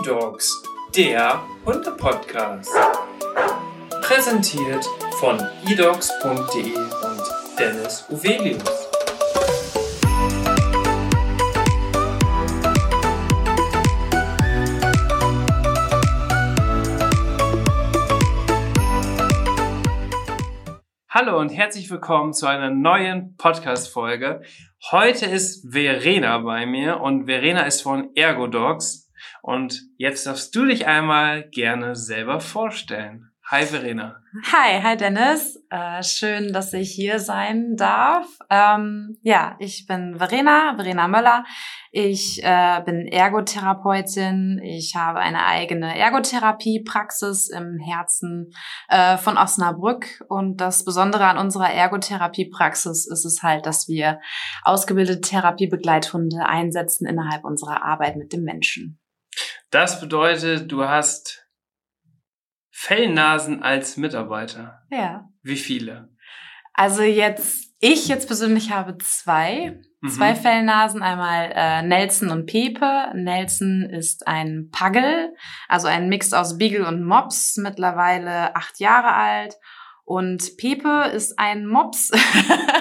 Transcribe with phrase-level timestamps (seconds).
[0.00, 0.62] E-Dogs,
[0.96, 2.70] der Hunde-Podcast.
[4.00, 4.82] Präsentiert
[5.18, 8.88] von edogs.de und Dennis Uvelius.
[21.10, 24.40] Hallo und herzlich willkommen zu einer neuen Podcast-Folge.
[24.90, 29.09] Heute ist Verena bei mir und Verena ist von Ergodogs.
[29.42, 33.30] Und jetzt darfst du dich einmal gerne selber vorstellen.
[33.50, 34.22] Hi Verena.
[34.52, 35.60] Hi, hi Dennis.
[35.70, 38.28] Äh, schön, dass ich hier sein darf.
[38.48, 41.44] Ähm, ja, ich bin Verena, Verena Möller.
[41.90, 44.60] Ich äh, bin Ergotherapeutin.
[44.62, 48.52] Ich habe eine eigene Ergotherapiepraxis im Herzen
[48.88, 50.24] äh, von Osnabrück.
[50.28, 54.20] Und das Besondere an unserer Ergotherapiepraxis ist es halt, dass wir
[54.62, 58.99] ausgebildete Therapiebegleithunde einsetzen innerhalb unserer Arbeit mit dem Menschen.
[59.70, 61.46] Das bedeutet, du hast
[62.70, 64.82] Fellnasen als Mitarbeiter.
[64.90, 65.28] Ja.
[65.42, 66.08] Wie viele?
[66.72, 69.80] Also jetzt, ich jetzt persönlich habe zwei.
[70.00, 70.08] Mhm.
[70.08, 73.10] Zwei Fellnasen, einmal äh, Nelson und Pepe.
[73.14, 75.34] Nelson ist ein Puggle,
[75.68, 79.56] also ein Mix aus Beagle und Mops, mittlerweile acht Jahre alt.
[80.04, 82.10] Und Pepe ist ein Mops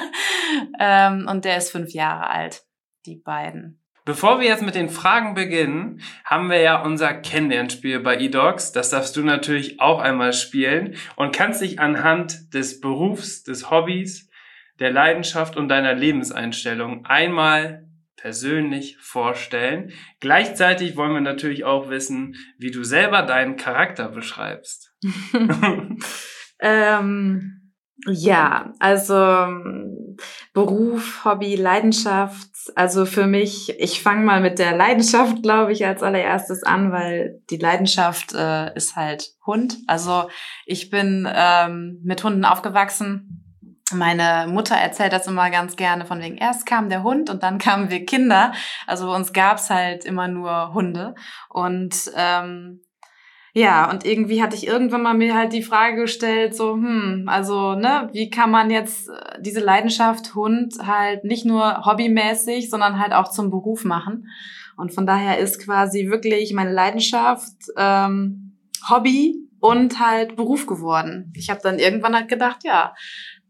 [0.79, 2.63] ähm, und der ist fünf Jahre alt.
[3.05, 3.83] Die beiden.
[4.09, 8.71] Bevor wir jetzt mit den Fragen beginnen, haben wir ja unser Kennenlernspiel bei eDogs.
[8.71, 14.27] Das darfst du natürlich auch einmal spielen und kannst dich anhand des Berufs, des Hobbys,
[14.79, 19.91] der Leidenschaft und deiner Lebenseinstellung einmal persönlich vorstellen.
[20.19, 24.91] Gleichzeitig wollen wir natürlich auch wissen, wie du selber deinen Charakter beschreibst.
[26.59, 27.58] ähm,
[28.07, 29.47] ja, also
[30.53, 32.47] Beruf, Hobby, Leidenschaft.
[32.75, 37.41] Also für mich, ich fange mal mit der Leidenschaft, glaube ich, als allererstes an, weil
[37.49, 39.77] die Leidenschaft äh, ist halt Hund.
[39.87, 40.29] Also
[40.65, 43.45] ich bin ähm, mit Hunden aufgewachsen.
[43.91, 47.57] Meine Mutter erzählt das immer ganz gerne, von wegen erst kam der Hund und dann
[47.57, 48.53] kamen wir Kinder.
[48.85, 51.15] Also bei uns gab's halt immer nur Hunde.
[51.49, 52.81] Und ähm,
[53.53, 57.73] ja, und irgendwie hatte ich irgendwann mal mir halt die Frage gestellt, so, hm, also,
[57.75, 63.13] ne, wie kann man jetzt äh, diese Leidenschaft Hund halt nicht nur hobbymäßig, sondern halt
[63.13, 64.27] auch zum Beruf machen?
[64.77, 68.57] Und von daher ist quasi wirklich meine Leidenschaft ähm,
[68.89, 71.33] Hobby und halt Beruf geworden.
[71.35, 72.93] Ich habe dann irgendwann halt gedacht, ja,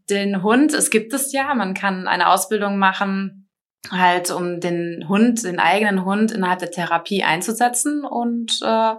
[0.09, 3.47] den Hund, es gibt es ja, man kann eine Ausbildung machen,
[3.91, 8.95] halt um den Hund, den eigenen Hund innerhalb der Therapie einzusetzen und äh,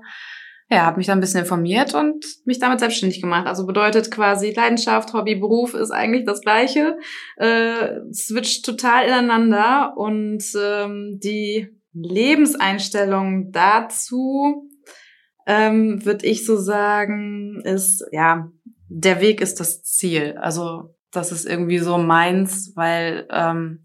[0.71, 3.47] ja, habe mich da ein bisschen informiert und mich damit selbstständig gemacht.
[3.47, 6.97] Also bedeutet quasi Leidenschaft, Hobby, Beruf ist eigentlich das gleiche,
[7.37, 14.69] äh, switcht total ineinander und ähm, die Lebenseinstellung dazu,
[15.47, 18.49] ähm, würde ich so sagen, ist ja
[18.89, 20.37] der Weg ist das Ziel.
[20.41, 23.85] Also das ist irgendwie so meins, weil ähm,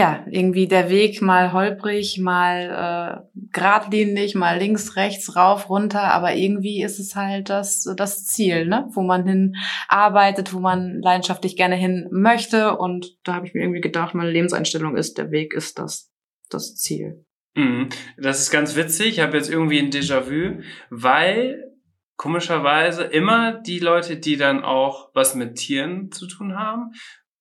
[0.00, 6.34] ja, irgendwie der Weg mal holprig, mal äh, geradlinig, mal links, rechts, rauf, runter, aber
[6.34, 8.88] irgendwie ist es halt das, das Ziel, ne?
[8.94, 9.56] wo man hin
[9.88, 12.78] arbeitet, wo man leidenschaftlich gerne hin möchte.
[12.78, 16.10] Und da habe ich mir irgendwie gedacht, meine Lebenseinstellung ist, der Weg ist das,
[16.48, 17.26] das Ziel.
[17.54, 17.90] Mhm.
[18.16, 19.08] Das ist ganz witzig.
[19.08, 21.74] Ich habe jetzt irgendwie ein Déjà-vu, weil
[22.16, 26.92] komischerweise immer die Leute, die dann auch was mit Tieren zu tun haben,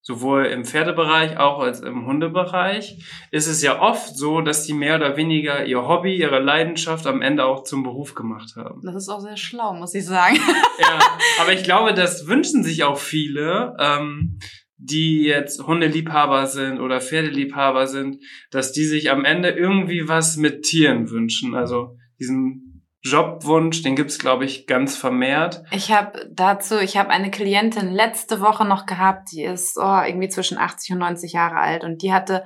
[0.10, 2.98] sowohl im Pferdebereich auch als im Hundebereich,
[3.30, 7.22] ist es ja oft so, dass die mehr oder weniger ihr Hobby, ihre Leidenschaft am
[7.22, 8.82] Ende auch zum Beruf gemacht haben.
[8.84, 10.38] Das ist auch sehr schlau, muss ich sagen.
[10.80, 11.00] ja,
[11.40, 14.40] aber ich glaube, das wünschen sich auch viele, ähm,
[14.78, 18.18] die jetzt Hundeliebhaber sind oder Pferdeliebhaber sind,
[18.50, 21.54] dass die sich am Ende irgendwie was mit Tieren wünschen.
[21.54, 22.69] Also diesen
[23.02, 25.64] Jobwunsch, den gibt's glaube ich ganz vermehrt.
[25.72, 30.30] Ich habe dazu, ich habe eine Klientin letzte Woche noch gehabt, die ist oh, irgendwie
[30.30, 32.46] zwischen 80 und 90 Jahre alt und die hatte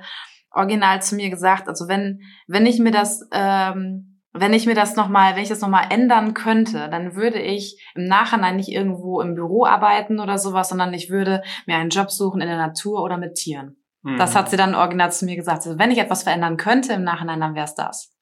[0.50, 4.96] original zu mir gesagt, also wenn wenn ich mir das ähm, wenn ich mir das
[4.96, 9.36] nochmal, wenn ich das nochmal ändern könnte, dann würde ich im Nachhinein nicht irgendwo im
[9.36, 13.16] Büro arbeiten oder sowas, sondern ich würde mir einen Job suchen in der Natur oder
[13.16, 13.76] mit Tieren.
[14.02, 14.18] Mhm.
[14.18, 15.66] Das hat sie dann original zu mir gesagt.
[15.66, 18.13] Also wenn ich etwas verändern könnte im Nachhinein, dann wäre es das.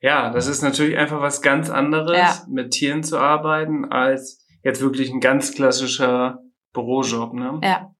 [0.00, 2.42] Ja, das ist natürlich einfach was ganz anderes, ja.
[2.48, 6.38] mit Tieren zu arbeiten, als jetzt wirklich ein ganz klassischer
[6.72, 7.34] Bürojob.
[7.34, 7.60] Ne?
[7.62, 7.90] Ja.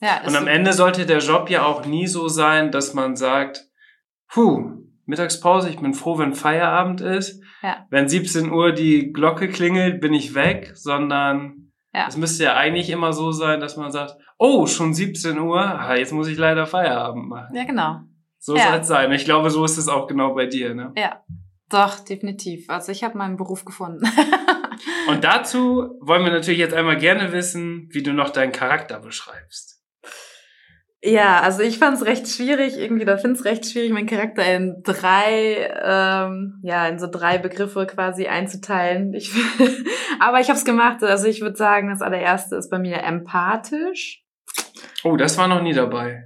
[0.00, 3.66] ja Und am Ende sollte der Job ja auch nie so sein, dass man sagt,
[4.28, 7.42] puh, Mittagspause, ich bin froh, wenn Feierabend ist.
[7.62, 7.86] Ja.
[7.90, 12.06] Wenn 17 Uhr die Glocke klingelt, bin ich weg, sondern ja.
[12.06, 16.12] es müsste ja eigentlich immer so sein, dass man sagt, oh, schon 17 Uhr, jetzt
[16.12, 17.56] muss ich leider Feierabend machen.
[17.56, 18.00] Ja, genau.
[18.38, 18.70] So ja.
[18.70, 19.12] soll es sein.
[19.12, 20.92] Ich glaube, so ist es auch genau bei dir, ne?
[20.96, 21.22] Ja.
[21.70, 22.64] Doch, definitiv.
[22.68, 24.04] Also ich habe meinen Beruf gefunden.
[25.08, 29.78] Und dazu wollen wir natürlich jetzt einmal gerne wissen, wie du noch deinen Charakter beschreibst.
[31.02, 34.44] Ja, also ich fand es recht schwierig, irgendwie, da finde es recht schwierig, meinen Charakter
[34.52, 39.14] in drei, ähm, ja, in so drei Begriffe quasi einzuteilen.
[39.14, 39.32] Ich,
[40.20, 41.04] aber ich habe es gemacht.
[41.04, 44.24] Also ich würde sagen, das allererste ist bei mir empathisch.
[45.04, 46.24] Oh, das war noch nie dabei.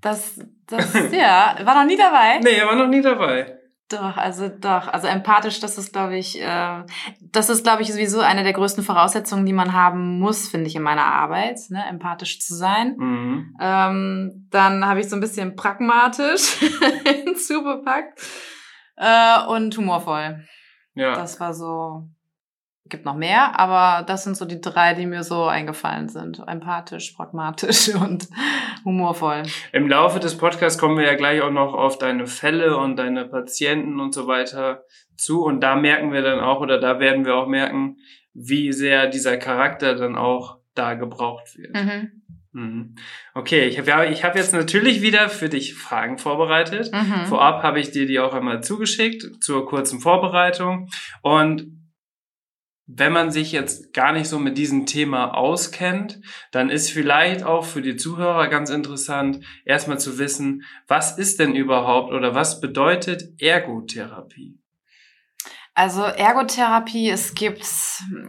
[0.00, 2.38] Das, das, ja, war noch nie dabei.
[2.42, 3.56] Nee, er war noch nie dabei.
[3.90, 4.86] Doch, also doch.
[4.86, 6.84] Also empathisch, das ist, glaube ich, äh,
[7.20, 10.76] das ist, glaube ich, sowieso eine der größten Voraussetzungen, die man haben muss, finde ich,
[10.76, 11.84] in meiner Arbeit, ne?
[11.88, 12.94] empathisch zu sein.
[12.96, 13.56] Mhm.
[13.60, 16.58] Ähm, dann habe ich so ein bisschen pragmatisch
[17.04, 18.20] hinzubepackt
[18.96, 20.44] äh, und humorvoll.
[20.94, 21.16] Ja.
[21.16, 22.08] Das war so
[22.90, 26.42] gibt noch mehr, aber das sind so die drei, die mir so eingefallen sind.
[26.46, 28.28] Empathisch, pragmatisch und
[28.84, 29.44] humorvoll.
[29.72, 33.24] Im Laufe des Podcasts kommen wir ja gleich auch noch auf deine Fälle und deine
[33.24, 34.84] Patienten und so weiter
[35.16, 35.42] zu.
[35.44, 37.96] Und da merken wir dann auch, oder da werden wir auch merken,
[38.34, 41.74] wie sehr dieser Charakter dann auch da gebraucht wird.
[41.74, 42.22] Mhm.
[42.52, 42.94] Mhm.
[43.34, 46.92] Okay, ich habe ich hab jetzt natürlich wieder für dich Fragen vorbereitet.
[46.92, 47.26] Mhm.
[47.26, 50.88] Vorab habe ich dir die auch einmal zugeschickt zur kurzen Vorbereitung.
[51.22, 51.79] Und
[52.96, 56.20] wenn man sich jetzt gar nicht so mit diesem Thema auskennt,
[56.50, 61.54] dann ist vielleicht auch für die Zuhörer ganz interessant, erstmal zu wissen, was ist denn
[61.54, 64.58] überhaupt oder was bedeutet Ergotherapie?
[65.74, 67.64] Also Ergotherapie, es gibt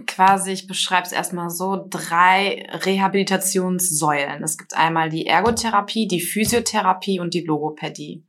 [0.05, 4.43] quasi, ich beschreibe es erstmal so, drei Rehabilitationssäulen.
[4.43, 8.23] Es gibt einmal die Ergotherapie, die Physiotherapie und die Logopädie.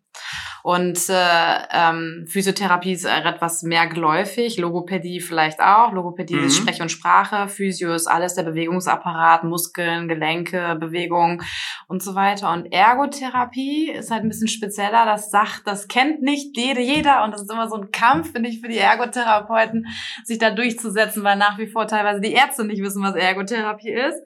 [0.62, 5.92] Und äh, ähm, Physiotherapie ist etwas mehr geläufig, Logopädie vielleicht auch.
[5.92, 6.44] Logopädie mhm.
[6.44, 11.42] ist Sprech und Sprache, Physio ist alles der Bewegungsapparat, Muskeln, Gelenke, Bewegung
[11.88, 12.52] und so weiter.
[12.52, 15.04] Und Ergotherapie ist halt ein bisschen spezieller.
[15.04, 17.24] Das sagt, das kennt nicht jede, jeder.
[17.24, 19.86] Und das ist immer so ein Kampf, finde ich, für die Ergotherapeuten,
[20.24, 24.22] sich da durchzusetzen, weil nach wie vor teilweise die Ärzte nicht wissen, was Ergotherapie ist.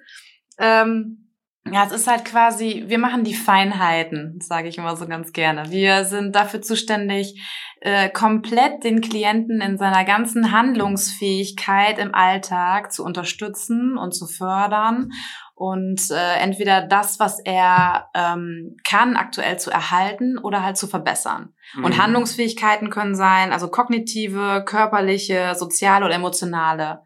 [0.59, 1.26] Ähm,
[1.73, 5.71] ja, es ist halt quasi, wir machen die Feinheiten, sage ich immer so ganz gerne.
[5.71, 7.41] Wir sind dafür zuständig,
[7.81, 15.11] äh, komplett den Klienten in seiner ganzen Handlungsfähigkeit im Alltag zu unterstützen und zu fördern
[15.55, 21.55] und äh, entweder das, was er ähm, kann, aktuell zu erhalten oder halt zu verbessern.
[21.75, 21.85] Mhm.
[21.85, 27.03] Und Handlungsfähigkeiten können sein, also kognitive, körperliche, soziale oder emotionale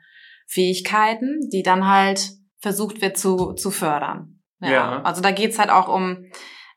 [0.48, 4.39] Fähigkeiten, die dann halt versucht wird zu, zu fördern.
[4.60, 4.70] Ja.
[4.70, 5.02] ja.
[5.02, 6.26] Also da geht's halt auch um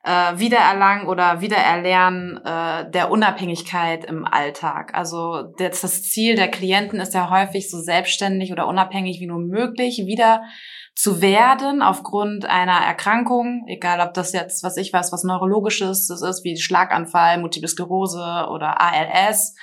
[0.04, 4.94] äh, Wiedererlangen oder Wiedererlernen äh, der Unabhängigkeit im Alltag.
[4.94, 9.40] Also das, das Ziel der Klienten ist ja häufig so selbstständig oder unabhängig wie nur
[9.40, 10.42] möglich wieder
[10.94, 16.22] zu werden aufgrund einer Erkrankung, egal ob das jetzt, was ich weiß, was neurologisches das
[16.22, 19.56] ist, wie Schlaganfall, Multiple Sklerose oder ALS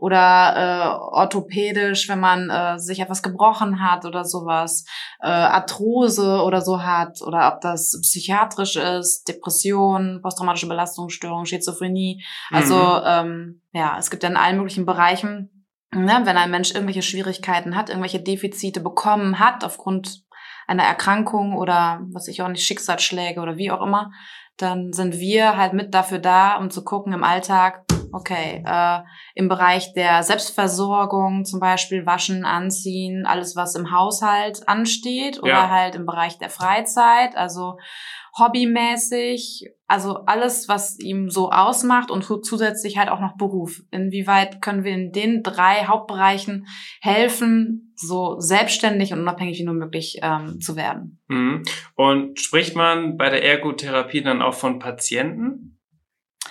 [0.00, 4.86] oder äh, orthopädisch, wenn man äh, sich etwas gebrochen hat oder sowas,
[5.20, 12.24] äh, Arthrose oder so hat oder ob das psychiatrisch ist, Depression, posttraumatische Belastungsstörung, Schizophrenie.
[12.50, 13.02] Also mhm.
[13.04, 15.50] ähm, ja, es gibt ja in allen möglichen Bereichen
[15.90, 20.22] Ne, wenn ein Mensch irgendwelche Schwierigkeiten hat, irgendwelche Defizite bekommen hat aufgrund
[20.68, 24.12] einer Erkrankung oder was ich auch nicht, Schicksalsschläge oder wie auch immer,
[24.58, 29.00] dann sind wir halt mit dafür da, um zu gucken im Alltag, okay, äh,
[29.34, 35.70] im Bereich der Selbstversorgung zum Beispiel waschen, anziehen, alles was im Haushalt ansteht oder ja.
[35.70, 37.78] halt im Bereich der Freizeit, also
[38.38, 43.80] hobbymäßig, also alles, was ihm so ausmacht und zusätzlich halt auch noch Beruf.
[43.90, 46.66] Inwieweit können wir in den drei Hauptbereichen
[47.00, 51.20] helfen, so selbstständig und unabhängig wie nur möglich ähm, zu werden?
[51.28, 51.62] Mhm.
[51.94, 55.74] Und spricht man bei der Ergotherapie dann auch von Patienten?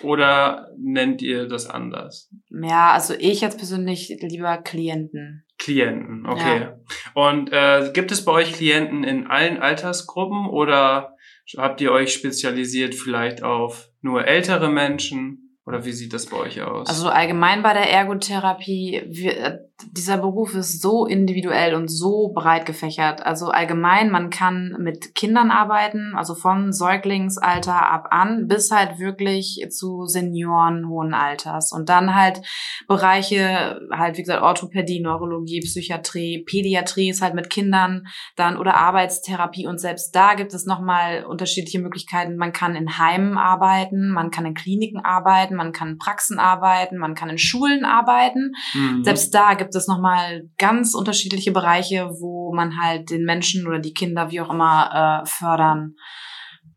[0.04, 2.30] Oder nennt ihr das anders?
[2.50, 5.44] Ja, also ich jetzt persönlich lieber Klienten.
[5.58, 6.62] Klienten, okay.
[6.62, 6.80] Ja.
[7.16, 11.18] Und äh, gibt es bei euch Klienten in allen Altersgruppen oder
[11.56, 15.58] Habt ihr euch spezialisiert vielleicht auf nur ältere Menschen?
[15.66, 16.88] Oder wie sieht das bei euch aus?
[16.88, 23.24] Also allgemein bei der Ergotherapie, wir, dieser Beruf ist so individuell und so breit gefächert.
[23.24, 29.68] Also allgemein, man kann mit Kindern arbeiten, also von Säuglingsalter ab an bis halt wirklich
[29.70, 31.72] zu Senioren hohen Alters.
[31.72, 32.42] Und dann halt
[32.88, 39.68] Bereiche, halt wie gesagt, Orthopädie, Neurologie, Psychiatrie, Pädiatrie ist halt mit Kindern dann oder Arbeitstherapie.
[39.68, 42.38] Und selbst da gibt es nochmal unterschiedliche Möglichkeiten.
[42.38, 46.98] Man kann in Heimen arbeiten, man kann in Kliniken arbeiten, man kann in Praxen arbeiten,
[46.98, 48.54] man kann in Schulen arbeiten.
[48.74, 49.04] Mhm.
[49.04, 53.80] Selbst da gibt gibt es nochmal ganz unterschiedliche Bereiche, wo man halt den Menschen oder
[53.80, 55.96] die Kinder, wie auch immer, äh, fördern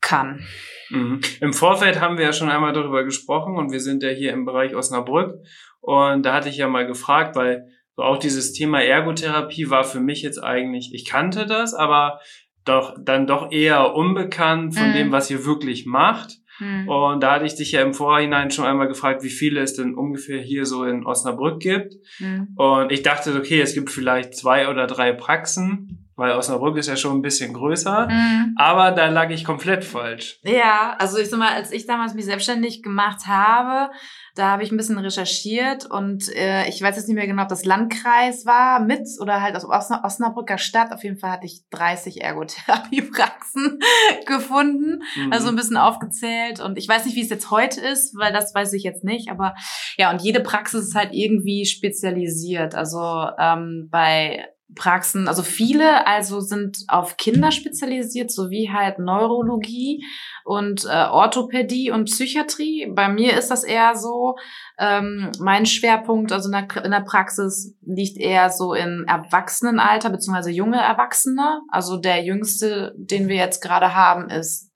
[0.01, 0.45] kann.
[0.89, 1.21] Mhm.
[1.41, 4.45] Im Vorfeld haben wir ja schon einmal darüber gesprochen und wir sind ja hier im
[4.45, 5.37] Bereich Osnabrück
[5.81, 10.01] und da hatte ich ja mal gefragt, weil so auch dieses Thema Ergotherapie war für
[10.01, 12.19] mich jetzt eigentlich, ich kannte das, aber
[12.65, 14.95] doch dann doch eher unbekannt von mhm.
[14.95, 16.40] dem, was ihr wirklich macht.
[16.61, 16.89] Mhm.
[16.89, 19.95] Und da hatte ich dich ja im Vorhinein schon einmal gefragt, wie viele es denn
[19.95, 21.97] ungefähr hier so in Osnabrück gibt.
[22.19, 22.49] Mhm.
[22.57, 26.97] Und ich dachte, okay, es gibt vielleicht zwei oder drei Praxen weil Osnabrück ist ja
[26.97, 28.55] schon ein bisschen größer, mhm.
[28.57, 30.39] aber da lag ich komplett falsch.
[30.43, 33.91] Ja, also ich sag mal, als ich damals mich selbstständig gemacht habe,
[34.35, 37.49] da habe ich ein bisschen recherchiert und äh, ich weiß jetzt nicht mehr genau, ob
[37.49, 40.93] das Landkreis war mit oder halt aus Osna Osnabrücker Stadt.
[40.93, 43.79] Auf jeden Fall hatte ich 30 Ergotherapiepraxen
[44.27, 45.33] gefunden, mhm.
[45.33, 48.55] also ein bisschen aufgezählt und ich weiß nicht, wie es jetzt heute ist, weil das
[48.55, 49.55] weiß ich jetzt nicht, aber
[49.97, 52.75] ja, und jede Praxis ist halt irgendwie spezialisiert.
[52.75, 60.05] Also ähm, bei Praxen, also viele also sind auf Kinder spezialisiert, sowie halt Neurologie
[60.45, 62.91] und äh, Orthopädie und Psychiatrie.
[62.95, 64.37] Bei mir ist das eher so,
[64.79, 70.51] ähm, mein Schwerpunkt, also in der, in der Praxis liegt eher so in Erwachsenenalter beziehungsweise
[70.51, 71.61] junge Erwachsene.
[71.71, 74.71] Also der jüngste, den wir jetzt gerade haben, ist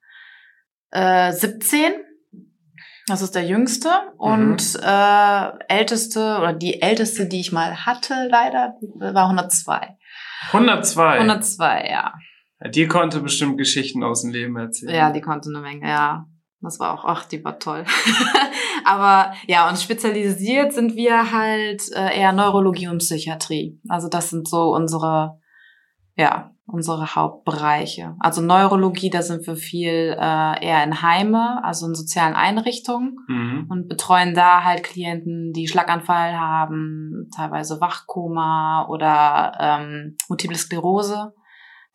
[0.91, 1.93] äh, 17
[3.07, 4.81] das ist der jüngste und mhm.
[4.83, 9.97] äh, älteste oder die älteste, die ich mal hatte, leider, war 102.
[10.53, 11.19] 102?
[11.21, 12.15] 102, ja.
[12.71, 14.95] Die konnte bestimmt Geschichten aus dem Leben erzählen.
[14.95, 16.27] Ja, die konnte eine Menge, ja.
[16.61, 17.85] Das war auch, ach, die war toll.
[18.87, 23.79] Aber ja, und spezialisiert sind wir halt äh, eher Neurologie und Psychiatrie.
[23.89, 25.39] Also das sind so unsere,
[26.17, 28.17] ja, unsere Hauptbereiche.
[28.19, 33.67] Also Neurologie, da sind wir viel äh, eher in Heime, also in sozialen Einrichtungen mhm.
[33.69, 41.35] und betreuen da halt Klienten, die Schlaganfall haben, teilweise Wachkoma oder ähm, Multiple Sklerose.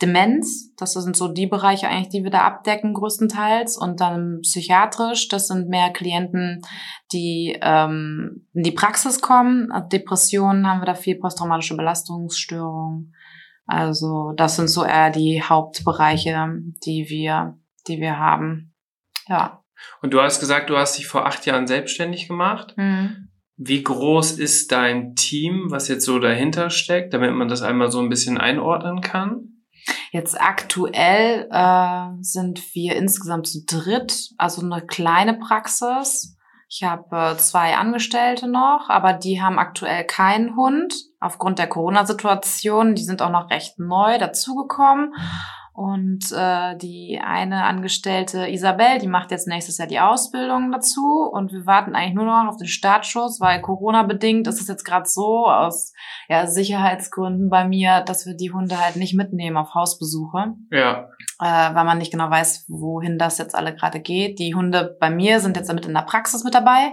[0.02, 3.76] Demenz, das sind so die Bereiche eigentlich, die wir da abdecken größtenteils.
[3.76, 6.62] Und dann psychiatrisch, das sind mehr Klienten,
[7.12, 9.70] die ähm, in die Praxis kommen.
[9.92, 13.14] Depressionen haben wir da viel, posttraumatische Belastungsstörungen.
[13.70, 16.50] Also das sind so eher die Hauptbereiche,
[16.86, 18.74] die wir, die wir haben.
[19.28, 19.64] Ja.
[20.02, 22.74] Und du hast gesagt, du hast dich vor acht Jahren selbstständig gemacht.
[22.78, 23.30] Mhm.
[23.58, 28.00] Wie groß ist dein Team, was jetzt so dahinter steckt, damit man das einmal so
[28.00, 29.66] ein bisschen einordnen kann?
[30.12, 36.38] Jetzt aktuell äh, sind wir insgesamt zu dritt, also eine kleine Praxis.
[36.72, 42.94] Ich habe äh, zwei Angestellte noch, aber die haben aktuell keinen Hund aufgrund der Corona-Situation.
[42.94, 45.16] Die sind auch noch recht neu dazugekommen.
[45.80, 51.30] Und äh, die eine Angestellte Isabel, die macht jetzt nächstes Jahr die Ausbildung dazu.
[51.32, 55.08] Und wir warten eigentlich nur noch auf den Startschuss, weil Corona-bedingt ist es jetzt gerade
[55.08, 55.94] so aus
[56.28, 60.56] ja, Sicherheitsgründen bei mir, dass wir die Hunde halt nicht mitnehmen auf Hausbesuche.
[60.70, 61.12] Ja.
[61.40, 64.38] Äh, weil man nicht genau weiß, wohin das jetzt alle gerade geht.
[64.40, 66.92] Die Hunde bei mir sind jetzt damit in der Praxis mit dabei.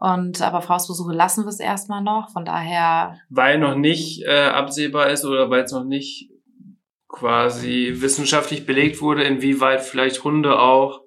[0.00, 2.30] Und aber auf Hausbesuche lassen wir es erstmal noch.
[2.30, 3.18] Von daher.
[3.28, 6.30] Weil noch nicht äh, absehbar ist oder weil es noch nicht
[7.08, 11.02] quasi wissenschaftlich belegt wurde, inwieweit vielleicht Hunde auch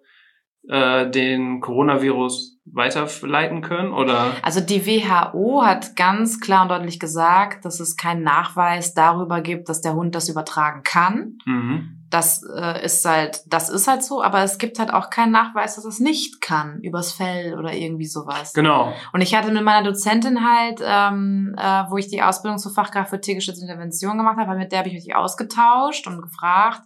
[0.68, 4.34] äh, den Coronavirus weiterleiten können oder?
[4.44, 9.70] Also die WHO hat ganz klar und deutlich gesagt, dass es keinen Nachweis darüber gibt,
[9.70, 11.38] dass der Hund das übertragen kann.
[11.46, 12.01] Mhm.
[12.12, 15.76] Das äh, ist halt, das ist halt so, aber es gibt halt auch keinen Nachweis,
[15.76, 18.54] dass es nicht kann, übers Fell oder irgendwie sowas.
[18.54, 18.94] Genau.
[19.14, 23.10] Und ich hatte mit meiner Dozentin halt, ähm, äh, wo ich die Ausbildung zur Fachkraft
[23.10, 26.82] für tiergeschützte Intervention gemacht habe, mit der habe ich mich ausgetauscht und gefragt,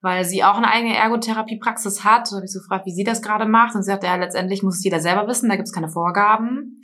[0.00, 2.30] weil sie auch eine eigene Ergotherapiepraxis hat.
[2.30, 3.74] Da habe ich so gefragt, wie sie das gerade macht.
[3.74, 6.80] Und sie sagte, ja, letztendlich muss es jeder selber wissen, da gibt es keine Vorgaben.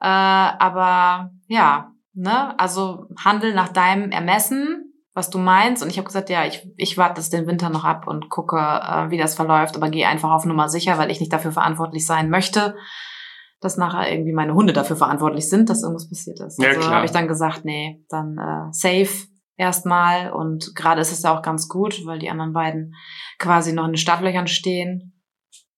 [0.00, 4.85] Äh, aber ja, ne, also handel nach deinem Ermessen
[5.16, 5.82] was du meinst.
[5.82, 8.58] Und ich habe gesagt, ja, ich, ich warte das den Winter noch ab und gucke,
[8.58, 12.04] äh, wie das verläuft, aber gehe einfach auf Nummer sicher, weil ich nicht dafür verantwortlich
[12.04, 12.76] sein möchte,
[13.62, 16.62] dass nachher irgendwie meine Hunde dafür verantwortlich sind, dass irgendwas passiert ist.
[16.62, 20.32] Ja, also habe ich dann gesagt, nee, dann äh, safe erstmal.
[20.32, 22.94] Und gerade ist es ja auch ganz gut, weil die anderen beiden
[23.38, 25.14] quasi noch in den Startlöchern stehen.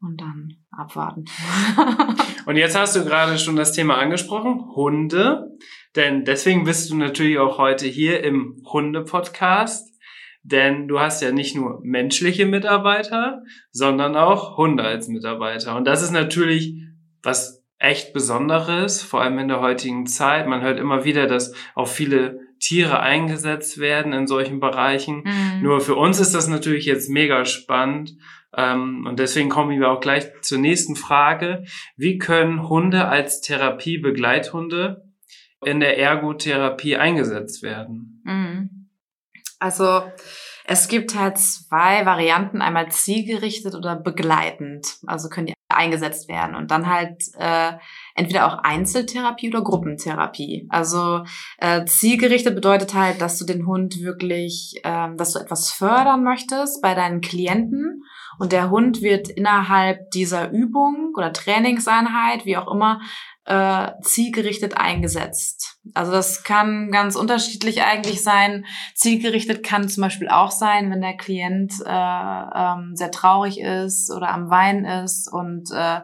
[0.01, 1.25] Und dann abwarten.
[2.47, 5.57] und jetzt hast du gerade schon das Thema angesprochen, Hunde.
[5.97, 9.95] Denn deswegen bist du natürlich auch heute hier im Hunde-Podcast.
[10.43, 15.77] Denn du hast ja nicht nur menschliche Mitarbeiter, sondern auch Hunde als Mitarbeiter.
[15.77, 16.75] Und das ist natürlich
[17.23, 20.49] was echt Besonderes, vor allem in der heutigen Zeit.
[20.49, 25.23] Man hört immer wieder, dass auch viele Tiere eingesetzt werden in solchen Bereichen.
[25.25, 25.63] Mhm.
[25.63, 28.17] Nur für uns ist das natürlich jetzt mega spannend.
[28.57, 31.65] Ähm, und deswegen kommen wir auch gleich zur nächsten Frage.
[31.97, 35.08] Wie können Hunde als Therapiebegleithunde
[35.65, 38.23] in der Ergotherapie eingesetzt werden?
[38.25, 38.89] Mhm.
[39.59, 40.03] Also
[40.71, 44.99] Es gibt halt zwei Varianten, einmal zielgerichtet oder begleitend.
[45.07, 47.73] Also können die eingesetzt werden und dann halt äh,
[48.15, 50.67] entweder auch Einzeltherapie oder Gruppentherapie.
[50.69, 51.25] Also
[51.57, 56.83] äh, zielgerichtet bedeutet halt, dass du den Hund wirklich, ähm, dass du etwas fördern möchtest
[56.83, 58.03] bei deinen Klienten
[58.39, 63.01] und der Hund wird innerhalb dieser Übung oder Trainingseinheit, wie auch immer,
[63.49, 65.79] äh, zielgerichtet eingesetzt.
[65.95, 68.67] Also das kann ganz unterschiedlich eigentlich sein.
[68.95, 74.29] Zielgerichtet kann zum Beispiel auch sein, wenn der Klient äh, ähm, sehr traurig ist oder
[74.29, 76.01] am Weinen ist und äh,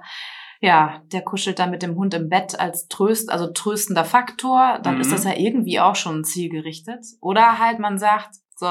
[0.60, 4.94] ja, der kuschelt dann mit dem Hund im Bett als Tröst, also tröstender Faktor, dann
[4.94, 5.00] mhm.
[5.02, 7.04] ist das ja irgendwie auch schon zielgerichtet.
[7.20, 8.66] Oder halt man sagt, so,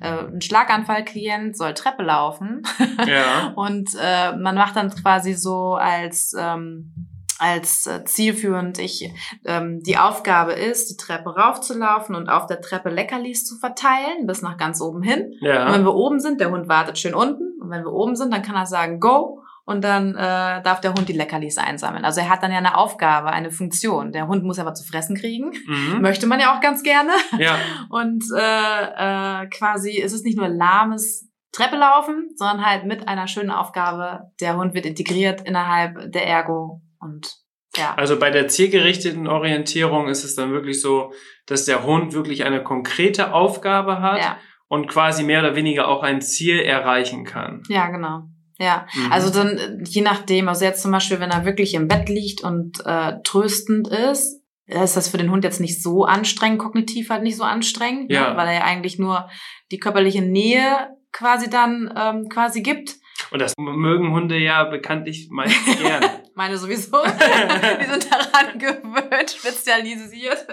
[0.00, 2.62] äh, ein Schlaganfallklient soll Treppe laufen.
[3.06, 3.52] Ja.
[3.56, 9.12] und äh, man macht dann quasi so als ähm, als äh, zielführend ich
[9.44, 14.42] ähm, die Aufgabe ist, die Treppe raufzulaufen und auf der Treppe Leckerlis zu verteilen, bis
[14.42, 15.32] nach ganz oben hin.
[15.40, 15.66] Ja.
[15.66, 17.60] Und wenn wir oben sind, der Hund wartet schön unten.
[17.60, 19.42] Und wenn wir oben sind, dann kann er sagen, go.
[19.64, 22.04] Und dann äh, darf der Hund die Leckerlis einsammeln.
[22.04, 24.12] Also er hat dann ja eine Aufgabe, eine Funktion.
[24.12, 25.50] Der Hund muss aber zu fressen kriegen.
[25.66, 26.00] Mhm.
[26.00, 27.10] Möchte man ja auch ganz gerne.
[27.36, 27.56] Ja.
[27.90, 33.26] Und äh, äh, quasi ist es nicht nur lahmes Treppe laufen, sondern halt mit einer
[33.26, 34.30] schönen Aufgabe.
[34.40, 37.36] Der Hund wird integriert innerhalb der Ergo und
[37.76, 37.94] ja.
[37.94, 41.12] Also bei der zielgerichteten Orientierung ist es dann wirklich so,
[41.46, 44.38] dass der Hund wirklich eine konkrete Aufgabe hat ja.
[44.68, 47.62] und quasi mehr oder weniger auch ein Ziel erreichen kann.
[47.68, 48.22] Ja, genau.
[48.58, 49.12] Ja, mhm.
[49.12, 52.78] also dann je nachdem, also jetzt zum Beispiel, wenn er wirklich im Bett liegt und
[52.86, 57.36] äh, tröstend ist, ist das für den Hund jetzt nicht so anstrengend, kognitiv halt nicht
[57.36, 58.16] so anstrengend, ne?
[58.16, 58.30] ja.
[58.30, 58.36] ne?
[58.36, 59.28] weil er ja eigentlich nur
[59.70, 62.96] die körperliche Nähe quasi dann ähm, quasi gibt.
[63.30, 66.22] Und das mögen Hunde ja bekanntlich meist gerne.
[66.34, 67.02] Meine sowieso.
[67.80, 70.46] Die sind daran gewöhnt, spezialisiert.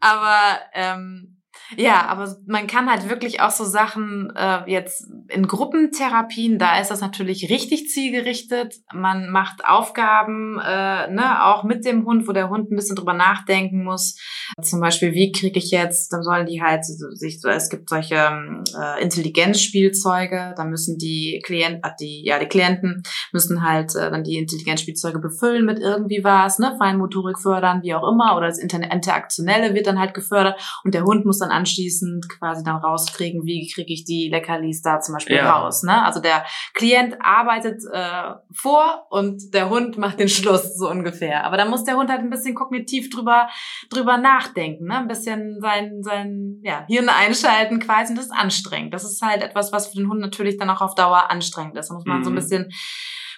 [0.00, 1.31] Aber ähm,
[1.76, 6.90] ja, aber man kann halt wirklich auch so Sachen äh, jetzt in Gruppentherapien, da ist
[6.90, 8.76] das natürlich richtig zielgerichtet.
[8.92, 13.14] Man macht Aufgaben, äh, ne, auch mit dem Hund, wo der Hund ein bisschen drüber
[13.14, 14.16] nachdenken muss.
[14.60, 18.16] Zum Beispiel, wie kriege ich jetzt, dann sollen die halt sich so, es gibt solche
[18.16, 24.24] äh, Intelligenzspielzeuge, da müssen die Klienten, äh, die, ja, die Klienten müssen halt äh, dann
[24.24, 29.74] die Intelligenzspielzeuge befüllen mit irgendwie was, ne, Feinmotorik fördern, wie auch immer, oder das Interaktionelle
[29.74, 33.92] wird dann halt gefördert und der Hund muss dann anschließend quasi dann rauskriegen, wie kriege
[33.92, 35.50] ich die Leckerlis da zum Beispiel ja.
[35.50, 35.82] raus.
[35.82, 36.04] Ne?
[36.04, 36.44] Also der
[36.74, 41.44] Klient arbeitet äh, vor und der Hund macht den Schluss so ungefähr.
[41.44, 43.48] Aber da muss der Hund halt ein bisschen kognitiv drüber
[43.90, 44.98] drüber nachdenken, ne?
[44.98, 48.92] ein bisschen sein sein ja, Hirn einschalten quasi und das ist anstrengend.
[48.92, 51.88] Das ist halt etwas, was für den Hund natürlich dann auch auf Dauer anstrengend ist.
[51.88, 52.24] Da muss man mhm.
[52.24, 52.36] so ein mhm.
[52.36, 52.72] bisschen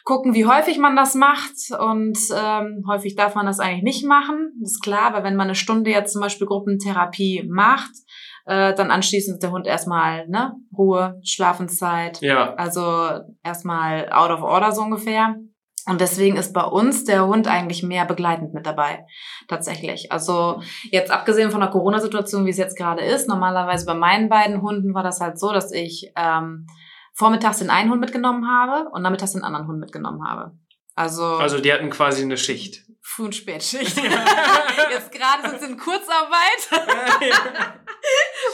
[0.05, 1.57] gucken, wie häufig man das macht.
[1.79, 4.53] Und ähm, häufig darf man das eigentlich nicht machen.
[4.61, 7.93] Das ist klar, aber wenn man eine Stunde jetzt zum Beispiel Gruppentherapie macht,
[8.47, 12.21] äh, dann anschließend der Hund erstmal ne Ruhe, Schlafenszeit.
[12.21, 12.55] Ja.
[12.55, 15.37] Also erstmal out of order so ungefähr.
[15.87, 19.05] Und deswegen ist bei uns der Hund eigentlich mehr begleitend mit dabei.
[19.49, 20.11] Tatsächlich.
[20.11, 24.62] Also jetzt abgesehen von der Corona-Situation, wie es jetzt gerade ist, normalerweise bei meinen beiden
[24.62, 26.67] Hunden war das halt so, dass ich ähm,
[27.14, 30.53] vormittags den einen Hund mitgenommen habe und nachmittags den anderen Hund mitgenommen habe.
[30.96, 32.85] Also, also die hatten quasi eine Schicht.
[33.07, 33.96] Früh- und Spätschicht.
[34.90, 36.68] jetzt gerade sind sie in Kurzarbeit.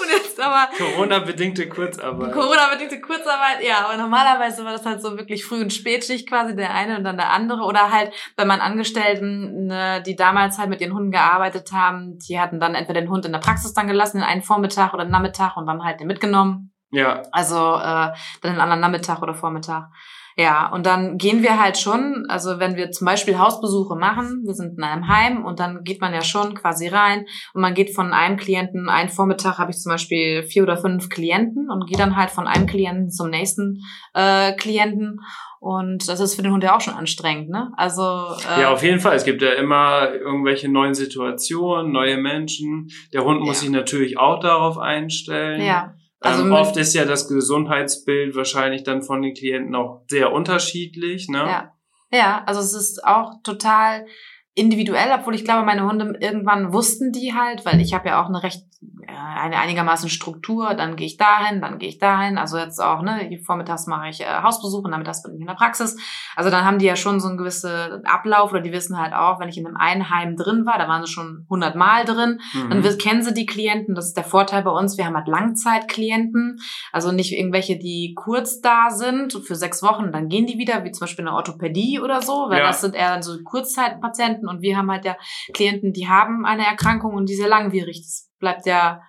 [0.01, 0.69] und jetzt aber.
[0.77, 2.33] Corona-bedingte Kurzarbeit.
[2.33, 3.85] Corona-bedingte Kurzarbeit, ja.
[3.85, 7.17] Aber normalerweise war das halt so wirklich Früh- und Spätschicht quasi, der eine und dann
[7.17, 7.63] der andere.
[7.63, 12.41] Oder halt bei meinen Angestellten, ne, die damals halt mit ihren Hunden gearbeitet haben, die
[12.41, 15.57] hatten dann entweder den Hund in der Praxis dann gelassen, den einen Vormittag oder Nachmittag
[15.57, 16.73] und dann halt den mitgenommen.
[16.91, 17.23] Ja.
[17.33, 19.91] Also äh, dann den anderen Nachmittag oder Vormittag.
[20.37, 24.55] Ja, und dann gehen wir halt schon, also wenn wir zum Beispiel Hausbesuche machen, wir
[24.55, 27.95] sind in einem Heim und dann geht man ja schon quasi rein und man geht
[27.95, 31.99] von einem Klienten, einen Vormittag habe ich zum Beispiel vier oder fünf Klienten und gehe
[31.99, 33.83] dann halt von einem Klienten zum nächsten
[34.15, 35.21] äh, Klienten
[35.59, 37.71] und das ist für den Hund ja auch schon anstrengend, ne?
[37.77, 39.15] Also äh, ja, auf jeden Fall.
[39.15, 42.89] Es gibt ja immer irgendwelche neuen Situationen, neue Menschen.
[43.13, 43.61] Der Hund muss ja.
[43.65, 45.61] sich natürlich auch darauf einstellen.
[45.61, 45.95] Ja.
[46.21, 51.29] Also ähm, oft ist ja das Gesundheitsbild wahrscheinlich dann von den Klienten auch sehr unterschiedlich.
[51.29, 51.39] Ne?
[51.39, 51.73] Ja.
[52.13, 54.07] ja, also es ist auch total
[54.55, 58.29] individuell, obwohl ich glaube, meine Hunde irgendwann wussten die halt, weil ich habe ja auch
[58.29, 58.65] eine recht
[59.07, 63.39] eine einigermaßen Struktur, dann gehe ich dahin, dann gehe ich dahin, also jetzt auch, ne,
[63.45, 65.99] vormittags mache ich äh, Hausbesuche, nachmittags bin ich in der Praxis.
[66.35, 67.71] Also dann haben die ja schon so einen gewissen
[68.07, 71.05] Ablauf oder die wissen halt auch, wenn ich in einem Einheim drin war, da waren
[71.05, 72.71] sie schon hundertmal drin, mhm.
[72.71, 76.59] dann kennen sie die Klienten, das ist der Vorteil bei uns, wir haben halt Langzeitklienten,
[76.91, 80.93] also nicht irgendwelche, die kurz da sind, für sechs Wochen, dann gehen die wieder, wie
[80.93, 82.67] zum Beispiel eine Orthopädie oder so, weil ja.
[82.67, 85.17] das sind eher so Kurzzeitpatienten und wir haben halt ja
[85.53, 88.03] Klienten, die haben eine Erkrankung und die sehr langwierig.
[88.03, 89.01] Das bleibt ja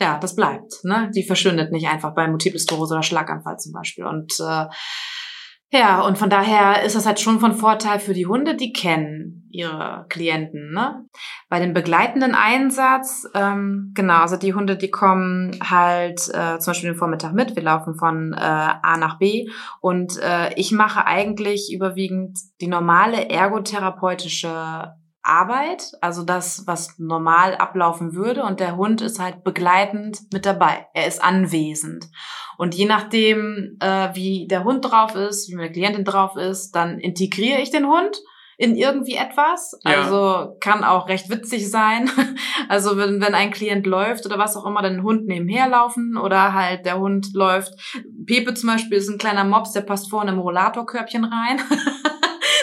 [0.00, 0.84] ja, das bleibt.
[0.84, 1.10] Ne?
[1.14, 4.04] Die verschwindet nicht einfach bei Multiple Sklerose oder Schlaganfall zum Beispiel.
[4.04, 4.66] Und äh,
[5.72, 9.48] ja, und von daher ist das halt schon von Vorteil für die Hunde, die kennen
[9.50, 10.72] ihre Klienten.
[10.72, 11.06] Ne?
[11.48, 16.90] Bei dem begleitenden Einsatz, ähm, genau, also die Hunde, die kommen halt äh, zum Beispiel
[16.90, 17.56] den Vormittag mit.
[17.56, 19.48] Wir laufen von äh, A nach B
[19.80, 24.92] und äh, ich mache eigentlich überwiegend die normale ergotherapeutische
[25.26, 28.44] Arbeit, also das, was normal ablaufen würde.
[28.44, 30.86] Und der Hund ist halt begleitend mit dabei.
[30.94, 32.06] Er ist anwesend.
[32.58, 36.98] Und je nachdem, äh, wie der Hund drauf ist, wie meine Klientin drauf ist, dann
[36.98, 38.16] integriere ich den Hund
[38.58, 39.78] in irgendwie etwas.
[39.84, 40.02] Ja.
[40.02, 42.10] Also kann auch recht witzig sein.
[42.68, 46.16] Also wenn, wenn ein Klient läuft oder was auch immer, dann ein Hund nebenher laufen
[46.16, 47.72] oder halt der Hund läuft.
[48.26, 51.60] Pepe zum Beispiel ist ein kleiner Mops, der passt vorne im Rollatorkörbchen rein.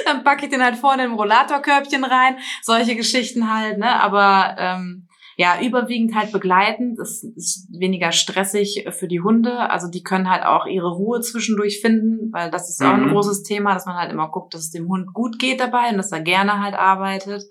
[0.06, 2.38] dann packe ich den halt vorne im Rollatorkörbchen rein.
[2.62, 4.02] Solche Geschichten halt, ne?
[4.02, 7.00] Aber ähm, ja, überwiegend halt begleitend.
[7.00, 9.70] Es ist weniger stressig für die Hunde.
[9.70, 12.88] Also die können halt auch ihre Ruhe zwischendurch finden, weil das ist mhm.
[12.88, 13.12] auch ein mhm.
[13.12, 15.98] großes Thema, dass man halt immer guckt, dass es dem Hund gut geht dabei und
[15.98, 17.44] dass er gerne halt arbeitet.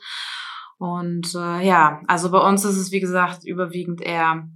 [0.78, 4.48] Und äh, ja, also bei uns ist es wie gesagt überwiegend eher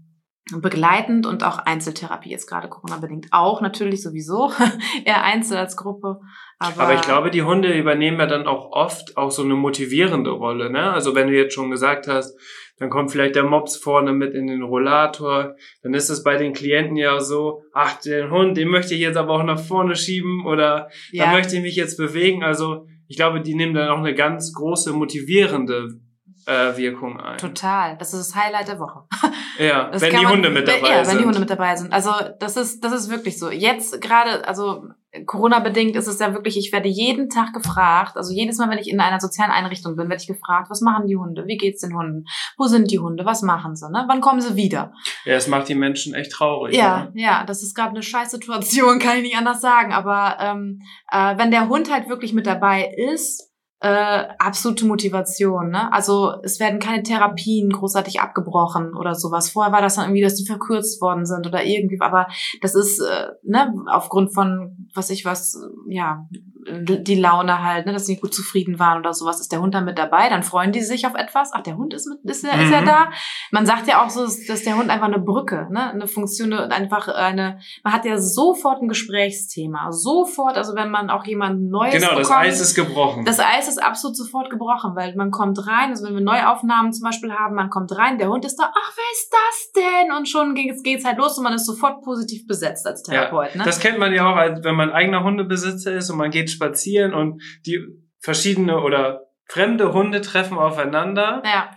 [0.53, 4.53] begleitend und auch Einzeltherapie jetzt gerade Corona-bedingt auch natürlich sowieso
[5.05, 6.21] eher Einzel als Gruppe.
[6.59, 10.31] Aber, aber ich glaube, die Hunde übernehmen ja dann auch oft auch so eine motivierende
[10.31, 10.71] Rolle.
[10.71, 10.91] Ne?
[10.91, 12.35] Also wenn du jetzt schon gesagt hast,
[12.79, 16.53] dann kommt vielleicht der Mops vorne mit in den Rollator, dann ist es bei den
[16.53, 20.47] Klienten ja so, ach, den Hund, den möchte ich jetzt aber auch nach vorne schieben
[20.47, 21.27] oder ja.
[21.27, 22.43] da möchte ich mich jetzt bewegen.
[22.43, 26.01] Also ich glaube, die nehmen dann auch eine ganz große motivierende
[26.47, 27.39] äh, Wirkung ein.
[27.39, 27.97] Total.
[27.99, 29.05] Das ist das Highlight der Woche.
[29.59, 31.07] Ja, das wenn die man, Hunde mit dabei ja, sind.
[31.07, 31.91] Ja, wenn die Hunde mit dabei sind.
[31.91, 33.51] Also das ist, das ist wirklich so.
[33.51, 34.89] Jetzt gerade, also
[35.25, 38.91] Corona-bedingt ist es ja wirklich, ich werde jeden Tag gefragt, also jedes Mal, wenn ich
[38.91, 41.47] in einer sozialen Einrichtung bin, werde ich gefragt, was machen die Hunde?
[41.47, 42.27] Wie geht's den Hunden?
[42.59, 43.25] Wo sind die Hunde?
[43.25, 43.91] Was machen sie?
[43.91, 44.05] Ne?
[44.09, 44.93] Wann kommen sie wieder?
[45.25, 46.77] Ja, es macht die Menschen echt traurig.
[46.77, 47.23] Ja, ne?
[47.23, 49.95] ja, das ist gerade eine Scheißsituation, kann ich nicht anders sagen.
[49.95, 55.71] Aber ähm, äh, wenn der Hund halt wirklich mit dabei ist, äh, absolute Motivation.
[55.71, 55.93] Ne?
[55.93, 59.51] Also es werden keine Therapien großartig abgebrochen oder sowas.
[59.51, 62.27] Vorher war das dann irgendwie, dass die verkürzt worden sind oder irgendwie, aber
[62.63, 66.27] das ist äh, ne, aufgrund von, was ich was, ja,
[66.69, 69.85] die Laune halt, ne, dass sie gut zufrieden waren oder sowas, ist der Hund dann
[69.85, 71.51] mit dabei, dann freuen die sich auf etwas.
[71.53, 72.65] Ach, der Hund ist mit, ist er, mhm.
[72.65, 73.11] ist er da?
[73.51, 77.09] Man sagt ja auch so, dass der Hund einfach eine Brücke, ne, eine Funktion, einfach
[77.09, 82.09] eine, man hat ja sofort ein Gesprächsthema, sofort, also wenn man auch jemanden Neues Genau,
[82.09, 83.25] bekommt, das Eis ist gebrochen.
[83.25, 87.05] Das Eis ist absolut sofort gebrochen, weil man kommt rein, also wenn wir Neuaufnahmen zum
[87.05, 90.17] Beispiel haben, man kommt rein, der Hund ist da, ach, wer ist das denn?
[90.17, 93.59] Und schon geht's, geht's halt los und man ist sofort positiv besetzt als Therapeut, ja,
[93.59, 93.65] ne?
[93.65, 97.43] Das kennt man ja auch, wenn man eigener Hundebesitzer ist und man geht spazieren und
[97.67, 97.81] die
[98.21, 101.43] verschiedene oder fremde Hunde treffen aufeinander.
[101.45, 101.71] Ja.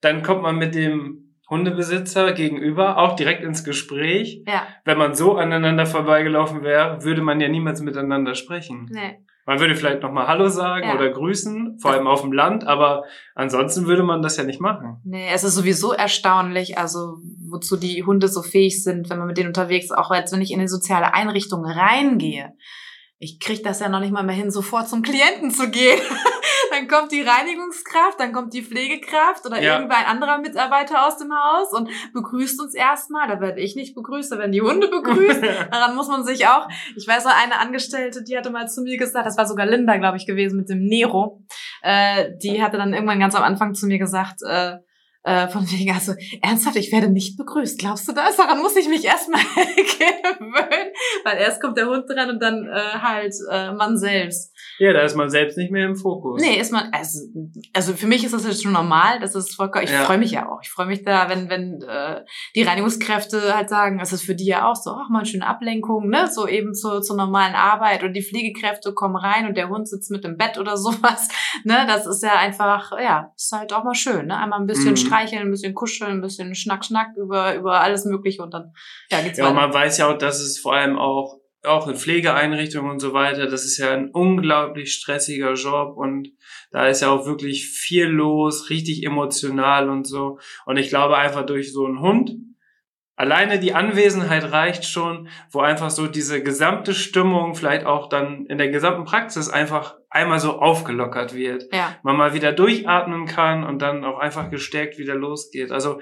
[0.00, 4.42] Dann kommt man mit dem Hundebesitzer gegenüber auch direkt ins Gespräch.
[4.46, 4.66] Ja.
[4.84, 8.88] Wenn man so aneinander vorbeigelaufen wäre, würde man ja niemals miteinander sprechen.
[8.90, 9.18] Nee.
[9.46, 10.94] Man würde vielleicht nochmal Hallo sagen ja.
[10.94, 15.02] oder grüßen, vor allem auf dem Land, aber ansonsten würde man das ja nicht machen.
[15.04, 17.18] Nee, es ist sowieso erstaunlich, also
[17.50, 20.50] wozu die Hunde so fähig sind, wenn man mit denen unterwegs, auch als wenn ich
[20.50, 22.54] in eine soziale Einrichtung reingehe
[23.24, 25.98] ich krieg das ja noch nicht mal mehr hin, sofort zum Klienten zu gehen.
[26.70, 29.74] dann kommt die Reinigungskraft, dann kommt die Pflegekraft oder ja.
[29.74, 33.26] irgendein anderer Mitarbeiter aus dem Haus und begrüßt uns erstmal.
[33.28, 35.42] Da werde ich nicht begrüßt, da werden die Hunde begrüßt.
[35.70, 36.68] Daran muss man sich auch.
[36.96, 39.96] Ich weiß noch, eine Angestellte, die hatte mal zu mir gesagt, das war sogar Linda,
[39.96, 41.42] glaube ich, gewesen mit dem Nero.
[41.82, 44.76] Äh, die hatte dann irgendwann ganz am Anfang zu mir gesagt, äh,
[45.24, 47.78] äh, von wegen, also ernsthaft, ich werde nicht begrüßt.
[47.78, 48.36] Glaubst du das?
[48.36, 50.92] Daran muss ich mich erstmal gewöhnen,
[51.24, 54.53] weil erst kommt der Hund dran und dann äh, halt äh, man selbst.
[54.78, 56.40] Ja, da ist man selbst nicht mehr im Fokus.
[56.42, 57.20] Nee, ist man, also,
[57.72, 60.04] also für mich ist das jetzt schon normal, das ist vollkommen, ich ja.
[60.04, 60.60] freue mich ja auch.
[60.62, 62.22] Ich freue mich da, wenn, wenn äh,
[62.54, 65.46] die Reinigungskräfte halt sagen, das ist für die ja auch so, ach mal eine schöne
[65.46, 66.28] Ablenkung, ne?
[66.30, 70.10] So eben zur, zur normalen Arbeit und die Pflegekräfte kommen rein und der Hund sitzt
[70.10, 71.28] mit im Bett oder sowas.
[71.64, 71.84] Ne?
[71.86, 74.36] Das ist ja einfach, ja, ist halt auch mal schön, ne?
[74.36, 74.96] Einmal ein bisschen mhm.
[74.96, 78.72] streicheln, ein bisschen kuscheln, ein bisschen Schnack, Schnack über, über alles Mögliche und dann
[79.10, 79.54] ja, geht's ja, weiter.
[79.54, 83.12] Ja, man weiß ja auch, dass es vor allem auch auch in Pflegeeinrichtungen und so
[83.12, 86.30] weiter, das ist ja ein unglaublich stressiger Job und
[86.70, 90.38] da ist ja auch wirklich viel los, richtig emotional und so.
[90.66, 92.32] Und ich glaube einfach durch so einen Hund,
[93.16, 98.58] alleine die Anwesenheit reicht schon, wo einfach so diese gesamte Stimmung vielleicht auch dann in
[98.58, 101.72] der gesamten Praxis einfach einmal so aufgelockert wird.
[101.72, 101.96] Ja.
[102.02, 105.70] Man mal wieder durchatmen kann und dann auch einfach gestärkt wieder losgeht.
[105.70, 106.00] Also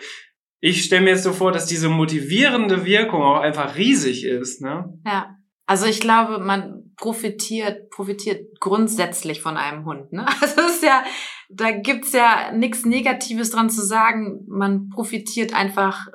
[0.61, 4.63] ich stelle mir jetzt so vor, dass diese motivierende Wirkung auch einfach riesig ist.
[4.63, 4.99] Ne?
[5.05, 5.37] Ja.
[5.67, 10.13] Also ich glaube, man profitiert, profitiert grundsätzlich von einem Hund.
[10.13, 10.27] Ne?
[10.41, 11.05] Also es ist ja,
[11.51, 14.45] da gibt's ja nichts Negatives dran zu sagen.
[14.49, 16.07] Man profitiert einfach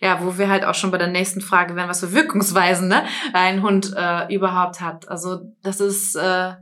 [0.00, 3.04] Ja, wo wir halt auch schon bei der nächsten Frage wären, was für Wirkungsweisen ne,
[3.32, 5.08] ein Hund äh, überhaupt hat.
[5.08, 6.54] Also das ist äh,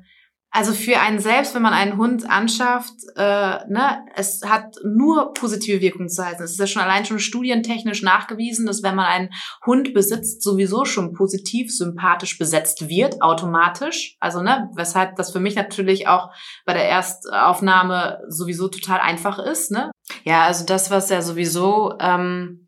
[0.56, 5.82] also für einen selbst, wenn man einen Hund anschafft, äh, ne, es hat nur positive
[5.82, 6.42] Wirkungsweisen.
[6.42, 9.28] Es ist ja schon allein schon studientechnisch nachgewiesen, dass wenn man einen
[9.66, 14.16] Hund besitzt, sowieso schon positiv sympathisch besetzt wird, automatisch.
[14.18, 16.30] Also, ne, weshalb das für mich natürlich auch
[16.64, 19.90] bei der Erstaufnahme sowieso total einfach ist, ne.
[20.24, 22.65] Ja, also das, was ja sowieso ähm,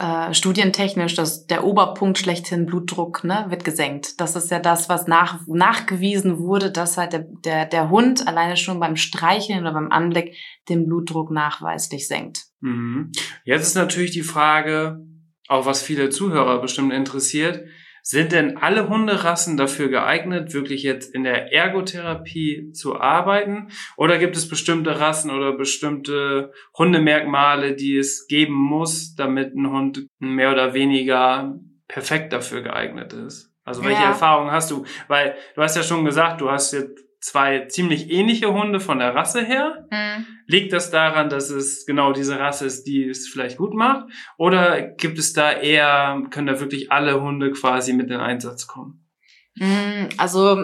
[0.00, 4.20] äh, studientechnisch, dass der Oberpunkt schlechthin Blutdruck ne, wird gesenkt.
[4.20, 8.56] Das ist ja das, was nach, nachgewiesen wurde, dass halt der, der, der Hund alleine
[8.56, 10.36] schon beim Streicheln oder beim Anblick
[10.68, 12.44] den Blutdruck nachweislich senkt.
[12.60, 13.12] Mhm.
[13.44, 15.00] Jetzt ist natürlich die Frage,
[15.48, 17.64] auch was viele Zuhörer bestimmt interessiert,
[18.02, 23.68] sind denn alle Hunderassen dafür geeignet, wirklich jetzt in der Ergotherapie zu arbeiten?
[23.96, 30.06] Oder gibt es bestimmte Rassen oder bestimmte Hundemerkmale, die es geben muss, damit ein Hund
[30.18, 33.52] mehr oder weniger perfekt dafür geeignet ist?
[33.64, 34.08] Also welche ja.
[34.08, 34.84] Erfahrungen hast du?
[35.06, 39.14] Weil du hast ja schon gesagt, du hast jetzt zwei ziemlich ähnliche Hunde von der
[39.14, 39.86] Rasse her.
[39.90, 40.26] Mhm.
[40.46, 44.08] Liegt das daran, dass es genau diese Rasse ist, die es vielleicht gut macht?
[44.36, 49.08] Oder gibt es da eher, können da wirklich alle Hunde quasi mit in Einsatz kommen?
[49.54, 50.58] Mhm, also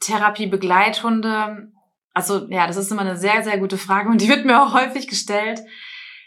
[0.00, 1.72] Therapiebegleithunde,
[2.14, 4.74] also ja, das ist immer eine sehr, sehr gute Frage und die wird mir auch
[4.74, 5.60] häufig gestellt.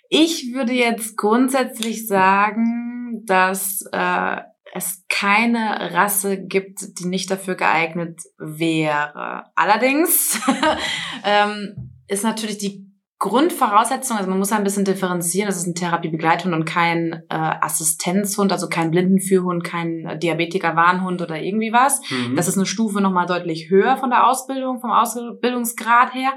[0.09, 4.37] Ich würde jetzt grundsätzlich sagen, dass äh,
[4.73, 9.43] es keine Rasse gibt, die nicht dafür geeignet wäre.
[9.55, 10.39] Allerdings
[11.25, 16.55] ähm, ist natürlich die Grundvoraussetzung, also man muss ein bisschen differenzieren, das ist ein Therapiebegleithund
[16.55, 22.01] und kein äh, Assistenzhund, also kein Blindenführhund, kein Diabetiker-Warnhund oder irgendwie was.
[22.09, 22.35] Mhm.
[22.35, 26.31] Das ist eine Stufe nochmal deutlich höher von der Ausbildung, vom Ausbildungsgrad her.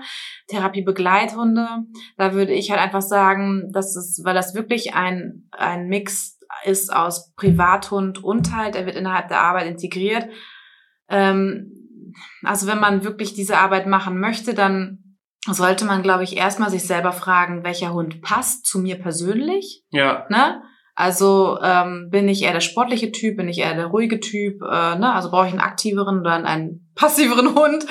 [0.49, 1.67] Therapiebegleithunde,
[2.19, 6.34] da würde ich halt einfach sagen, das ist, weil das wirklich ein, ein Mix
[6.65, 10.29] ist aus Privathund und halt, er wird innerhalb der Arbeit integriert.
[11.09, 11.73] Ähm,
[12.43, 16.85] also wenn man wirklich diese Arbeit machen möchte, dann sollte man, glaube ich, erstmal sich
[16.85, 19.85] selber fragen, welcher Hund passt zu mir persönlich.
[19.91, 20.27] Ja.
[20.31, 20.63] Ne?
[20.95, 24.97] Also ähm, bin ich eher der sportliche Typ, bin ich eher der ruhige Typ, äh,
[24.97, 25.13] ne?
[25.13, 27.85] Also brauche ich einen aktiveren oder einen passiveren Hund.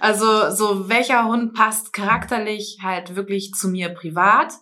[0.00, 4.52] Also so welcher Hund passt charakterlich halt wirklich zu mir privat.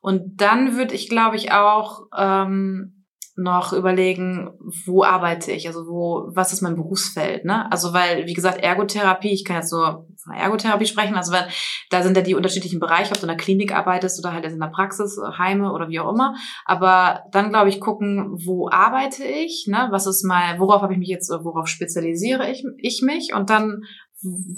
[0.00, 3.01] Und dann würde ich, glaube ich, auch ähm,
[3.34, 4.50] noch überlegen,
[4.86, 7.70] wo arbeite ich, also wo, was ist mein Berufsfeld, ne?
[7.72, 11.44] Also weil, wie gesagt, Ergotherapie, ich kann jetzt nur von Ergotherapie sprechen, also wenn,
[11.90, 14.60] da sind ja die unterschiedlichen Bereiche, ob du in der Klinik arbeitest oder halt in
[14.60, 16.34] der Praxis, Heime oder wie auch immer.
[16.66, 19.88] Aber dann, glaube ich, gucken, wo arbeite ich, ne?
[19.90, 23.82] Was ist mal, worauf habe ich mich jetzt, worauf spezialisiere ich, ich mich und dann,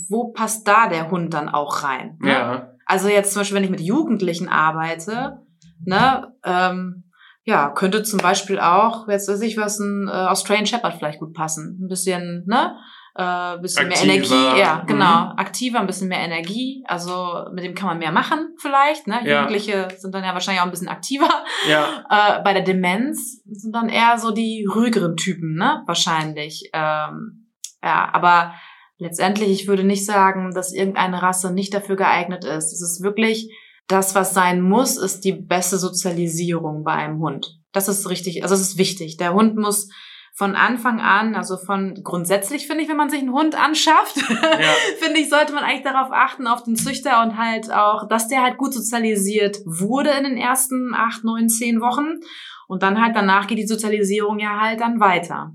[0.09, 2.19] wo passt da der Hund dann auch rein?
[2.21, 2.31] Ne?
[2.31, 2.71] Ja.
[2.87, 5.39] Also jetzt zum Beispiel, wenn ich mit Jugendlichen arbeite,
[5.85, 7.04] ne, ähm,
[7.45, 11.35] ja, könnte zum Beispiel auch, jetzt weiß ich was, ein äh, Australian Shepherd vielleicht gut
[11.35, 11.79] passen.
[11.83, 12.77] Ein bisschen, ne?
[13.17, 14.07] Äh, bisschen Aktiver.
[14.07, 15.27] mehr Energie, ja, genau.
[15.27, 15.39] Mhm.
[15.39, 16.83] Aktiver, ein bisschen mehr Energie.
[16.89, 19.07] Also mit dem kann man mehr machen vielleicht.
[19.07, 19.21] Ne?
[19.25, 19.43] Ja.
[19.43, 21.31] Jugendliche sind dann ja wahrscheinlich auch ein bisschen aktiver.
[21.69, 22.05] Ja.
[22.11, 25.83] Äh, bei der Demenz sind dann eher so die ruhigeren Typen, ne?
[25.87, 26.71] Wahrscheinlich.
[26.73, 27.51] Ähm,
[27.83, 28.55] ja, aber
[28.99, 32.73] letztendlich, ich würde nicht sagen, dass irgendeine Rasse nicht dafür geeignet ist.
[32.73, 33.51] Es ist wirklich
[33.87, 37.59] das, was sein muss, ist die beste Sozialisierung bei einem Hund.
[37.73, 39.17] Das ist richtig, also es ist wichtig.
[39.17, 39.89] Der Hund muss
[40.37, 44.47] von Anfang an, also von grundsätzlich finde ich, wenn man sich einen Hund anschafft, ja.
[45.01, 48.43] finde ich, sollte man eigentlich darauf achten, auf den Züchter und halt auch, dass der
[48.43, 52.21] halt gut sozialisiert wurde in den ersten acht, neun, zehn Wochen.
[52.67, 55.53] Und dann halt danach geht die Sozialisierung ja halt dann weiter.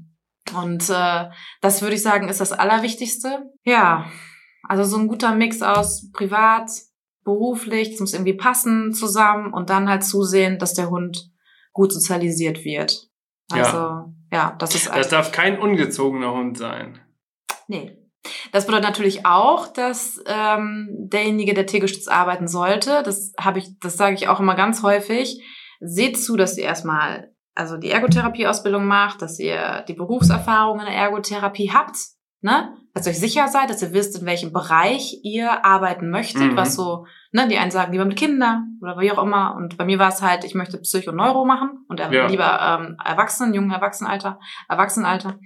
[0.55, 1.25] Und äh,
[1.61, 3.49] das würde ich sagen, ist das Allerwichtigste.
[3.63, 4.05] Ja,
[4.63, 6.69] also so ein guter Mix aus privat,
[7.29, 11.31] beruflich, es muss irgendwie passen zusammen und dann halt zusehen, dass der Hund
[11.71, 13.09] gut sozialisiert wird.
[13.51, 16.99] Also, ja, ja das ist Das darf kein ungezogener Hund sein.
[17.67, 17.95] Nee.
[18.51, 23.95] Das bedeutet natürlich auch, dass ähm, derjenige, der tiergestützt arbeiten sollte, das habe ich, das
[23.95, 25.41] sage ich auch immer ganz häufig,
[25.79, 30.95] seht zu, dass ihr erstmal also die Ergotherapie-Ausbildung macht, dass ihr die Berufserfahrung in der
[30.95, 31.97] Ergotherapie habt,
[32.41, 32.75] ne?
[32.93, 36.55] Dass ihr euch sicher seid, dass ihr wisst, in welchem Bereich ihr arbeiten möchtet, mhm.
[36.55, 39.55] was so Ne, die einen sagen lieber mit Kindern oder wie auch immer.
[39.55, 42.25] Und bei mir war es halt, ich möchte Psycho Neuro machen und ja.
[42.25, 45.39] lieber ähm, Erwachsenen, jungen Erwachsenenalter, Erwachsenenalter.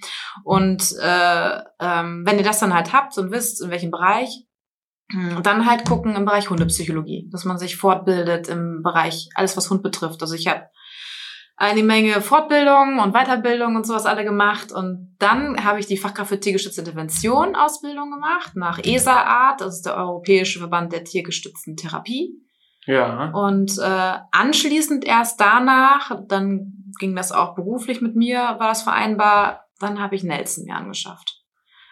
[0.46, 4.46] Und äh, ähm, wenn ihr das dann halt habt und wisst, in welchem Bereich,
[5.12, 9.70] hm, dann halt gucken im Bereich Hundepsychologie, dass man sich fortbildet im Bereich alles, was
[9.70, 10.22] Hund betrifft.
[10.22, 10.68] Also ich habe
[11.56, 14.72] eine Menge Fortbildung und Weiterbildung und sowas alle gemacht.
[14.72, 19.86] Und dann habe ich die Fachkraft für tiergestützte Intervention Ausbildung gemacht nach ESA-Art, das ist
[19.86, 22.40] der Europäische Verband der tiergestützten Therapie.
[22.86, 23.30] Ja.
[23.32, 29.66] Und äh, anschließend erst danach, dann ging das auch beruflich mit mir, war das vereinbar,
[29.80, 31.33] dann habe ich Nelson mir angeschafft.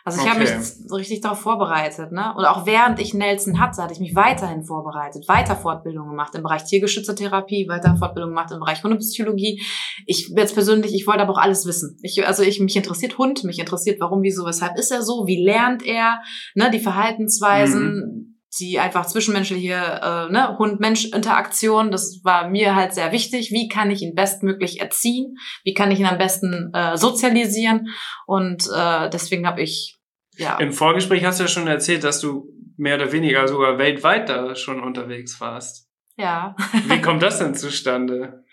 [0.03, 0.31] Also ich okay.
[0.31, 2.33] habe mich so richtig darauf vorbereitet, ne?
[2.35, 6.43] Und auch während ich Nelson hatte, hatte ich mich weiterhin vorbereitet, weiter Fortbildung gemacht im
[6.43, 9.61] Bereich tiergeschützter Therapie, weiter Fortbildung gemacht im Bereich Hundepsychologie.
[10.07, 11.97] Ich jetzt persönlich, ich wollte aber auch alles wissen.
[12.01, 15.43] Ich, also ich mich interessiert Hund, mich interessiert, warum, wieso, weshalb ist er so, wie
[15.43, 16.21] lernt er,
[16.55, 16.71] ne?
[16.71, 17.93] Die Verhaltensweisen.
[17.93, 23.51] Mhm die einfach zwischenmenschliche äh, ne, Hund-Mensch-Interaktion, das war mir halt sehr wichtig.
[23.51, 25.37] Wie kann ich ihn bestmöglich erziehen?
[25.63, 27.87] Wie kann ich ihn am besten äh, sozialisieren?
[28.27, 29.97] Und äh, deswegen habe ich
[30.37, 30.57] ja.
[30.57, 34.55] Im Vorgespräch hast du ja schon erzählt, dass du mehr oder weniger sogar weltweit da
[34.55, 35.89] schon unterwegs warst.
[36.17, 36.55] Ja.
[36.87, 38.43] Wie kommt das denn zustande?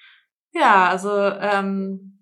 [0.52, 2.17] Ja, also ähm,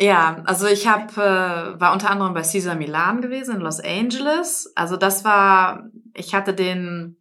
[0.00, 4.72] ja, also ich habe äh, war unter anderem bei Caesar Milan gewesen in Los Angeles.
[4.76, 7.16] Also das war, ich hatte den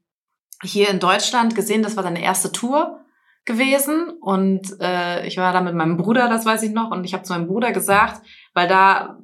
[0.62, 1.82] hier in Deutschland gesehen.
[1.82, 3.00] Das war seine erste Tour
[3.46, 7.14] gewesen und äh, ich war da mit meinem Bruder, das weiß ich noch, und ich
[7.14, 8.22] habe zu meinem Bruder gesagt,
[8.54, 9.18] weil da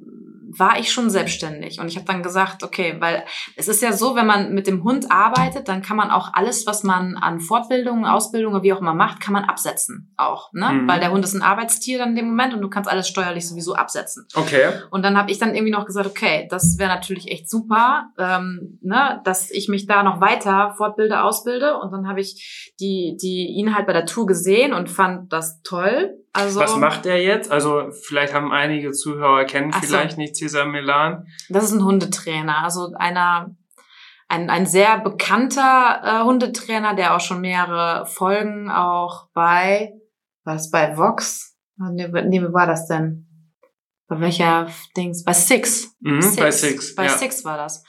[0.58, 1.80] war ich schon selbstständig.
[1.80, 3.24] Und ich habe dann gesagt, okay, weil
[3.56, 6.66] es ist ja so, wenn man mit dem Hund arbeitet, dann kann man auch alles,
[6.66, 10.52] was man an Fortbildungen, Ausbildungen, wie auch immer macht, kann man absetzen auch.
[10.52, 10.68] Ne?
[10.70, 10.88] Mhm.
[10.88, 13.48] Weil der Hund ist ein Arbeitstier dann in dem Moment und du kannst alles steuerlich
[13.48, 14.26] sowieso absetzen.
[14.34, 14.72] Okay.
[14.90, 18.78] Und dann habe ich dann irgendwie noch gesagt, okay, das wäre natürlich echt super, ähm,
[18.82, 21.78] ne, dass ich mich da noch weiter fortbilde, ausbilde.
[21.78, 25.60] Und dann habe ich die, die ihn halt bei der Tour gesehen und fand das
[25.62, 27.50] toll also, Was macht er jetzt?
[27.50, 30.20] Also vielleicht haben einige Zuhörer kennen vielleicht so.
[30.20, 31.26] nicht Cesar Milan.
[31.48, 33.56] Das ist ein Hundetrainer, also einer
[34.28, 39.92] ein, ein sehr bekannter äh, Hundetrainer, der auch schon mehrere Folgen auch bei
[40.44, 41.56] was bei Vox?
[41.76, 43.26] Nee, nee, wie war das denn?
[44.06, 45.24] Bei welcher Dings?
[45.24, 45.96] Bei Six.
[46.00, 46.36] Mhm, Six.
[46.36, 46.94] Bei Six.
[46.94, 47.16] Bei ja.
[47.16, 47.82] Six war das.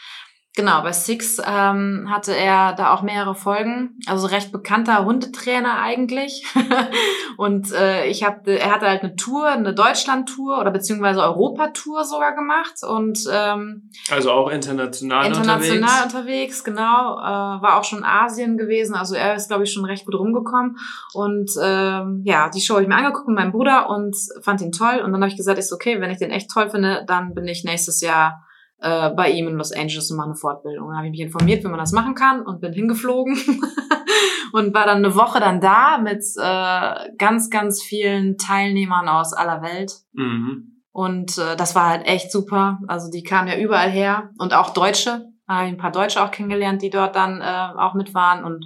[0.55, 3.99] Genau, bei Six ähm, hatte er da auch mehrere Folgen.
[4.05, 6.45] Also recht bekannter Hundetrainer eigentlich.
[7.37, 12.35] und äh, ich hab, er hatte halt eine Tour, eine Deutschland-Tour oder beziehungsweise Europa-Tour sogar
[12.35, 12.75] gemacht.
[12.87, 16.13] Und ähm, also auch international, international unterwegs.
[16.13, 17.17] unterwegs, genau.
[17.17, 18.95] Äh, war auch schon Asien gewesen.
[18.95, 20.77] Also er ist, glaube ich, schon recht gut rumgekommen.
[21.13, 24.71] Und ähm, ja, die Show habe ich mir angeguckt mit meinem Bruder und fand ihn
[24.71, 25.01] toll.
[25.03, 27.45] Und dann habe ich gesagt, ist okay, wenn ich den echt toll finde, dann bin
[27.45, 28.45] ich nächstes Jahr
[28.79, 30.89] äh, bei ihm in Los Angeles und mache eine Fortbildung.
[30.89, 33.38] Da habe ich mich informiert, wie man das machen kann und bin hingeflogen
[34.53, 39.61] und war dann eine Woche dann da mit äh, ganz, ganz vielen Teilnehmern aus aller
[39.61, 39.93] Welt.
[40.13, 40.81] Mhm.
[40.91, 42.79] Und äh, das war halt echt super.
[42.88, 45.25] Also die kamen ja überall her und auch Deutsche.
[45.47, 48.43] Da habe ich ein paar Deutsche auch kennengelernt, die dort dann äh, auch mit waren
[48.43, 48.65] und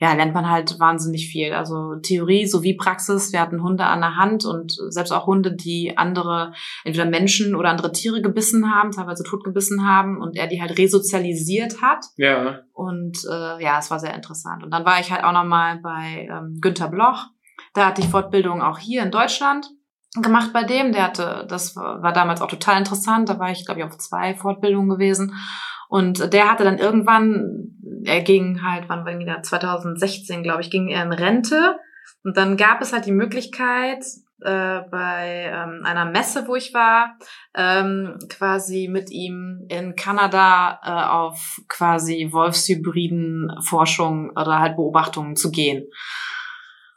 [0.00, 1.52] ja, lernt man halt wahnsinnig viel.
[1.52, 3.34] Also Theorie sowie Praxis.
[3.34, 7.68] Wir hatten Hunde an der Hand und selbst auch Hunde, die andere, entweder Menschen oder
[7.68, 12.06] andere Tiere gebissen haben, teilweise tot gebissen haben und er die halt resozialisiert hat.
[12.16, 12.60] Ja.
[12.72, 14.64] Und äh, ja, es war sehr interessant.
[14.64, 17.26] Und dann war ich halt auch nochmal bei ähm, Günter Bloch.
[17.74, 19.68] Da hatte ich Fortbildung auch hier in Deutschland
[20.14, 20.92] gemacht bei dem.
[20.92, 23.28] Der hatte, das war damals auch total interessant.
[23.28, 25.34] Da war ich, glaube ich, auf zwei Fortbildungen gewesen.
[25.90, 27.74] Und der hatte dann irgendwann,
[28.04, 31.80] er ging halt, wann war wieder 2016, glaube ich, ging er in Rente.
[32.22, 34.04] Und dann gab es halt die Möglichkeit,
[34.42, 37.18] äh, bei ähm, einer Messe, wo ich war,
[37.56, 45.50] ähm, quasi mit ihm in Kanada äh, auf quasi Wolfshybriden Forschung oder halt Beobachtungen zu
[45.50, 45.84] gehen.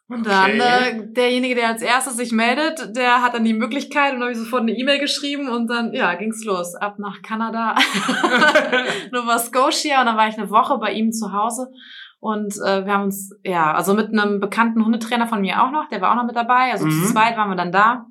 [0.10, 0.90] Und dann okay.
[0.90, 4.38] äh, derjenige, der als erstes sich meldet, der hat dann die Möglichkeit und habe ich
[4.38, 6.76] sofort eine E-Mail geschrieben und dann ja ging's los.
[6.76, 7.76] Ab nach Kanada,
[9.12, 10.02] Nova Scotia.
[10.02, 11.72] Und dann war ich eine Woche bei ihm zu Hause.
[12.20, 15.90] Und äh, wir haben uns ja also mit einem bekannten Hundetrainer von mir auch noch,
[15.90, 16.92] der war auch noch mit dabei, also mhm.
[16.92, 18.06] zu zweit waren wir dann da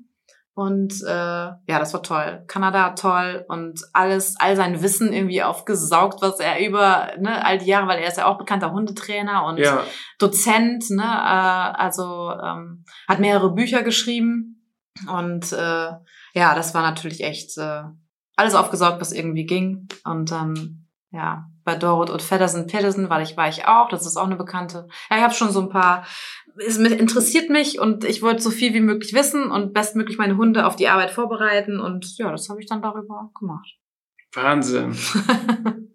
[0.54, 2.44] und äh, ja, das war toll.
[2.46, 7.66] Kanada toll und alles, all sein Wissen irgendwie aufgesaugt, was er über ne, all die
[7.66, 9.82] Jahre, weil er ist ja auch bekannter Hundetrainer und ja.
[10.18, 14.68] Dozent, ne, äh, also ähm, hat mehrere Bücher geschrieben
[15.08, 15.90] und äh,
[16.34, 17.82] ja, das war natürlich echt äh,
[18.36, 20.81] alles aufgesaugt, was irgendwie ging und dann
[21.12, 24.36] ja, bei Dorot und Feddersen Pedersen weil ich war ich auch, das ist auch eine
[24.36, 24.88] bekannte.
[25.10, 26.04] Ja, ich habe schon so ein paar
[26.56, 30.66] es interessiert mich und ich wollte so viel wie möglich wissen und bestmöglich meine Hunde
[30.66, 33.78] auf die Arbeit vorbereiten und ja, das habe ich dann darüber gemacht.
[34.34, 34.96] Wahnsinn.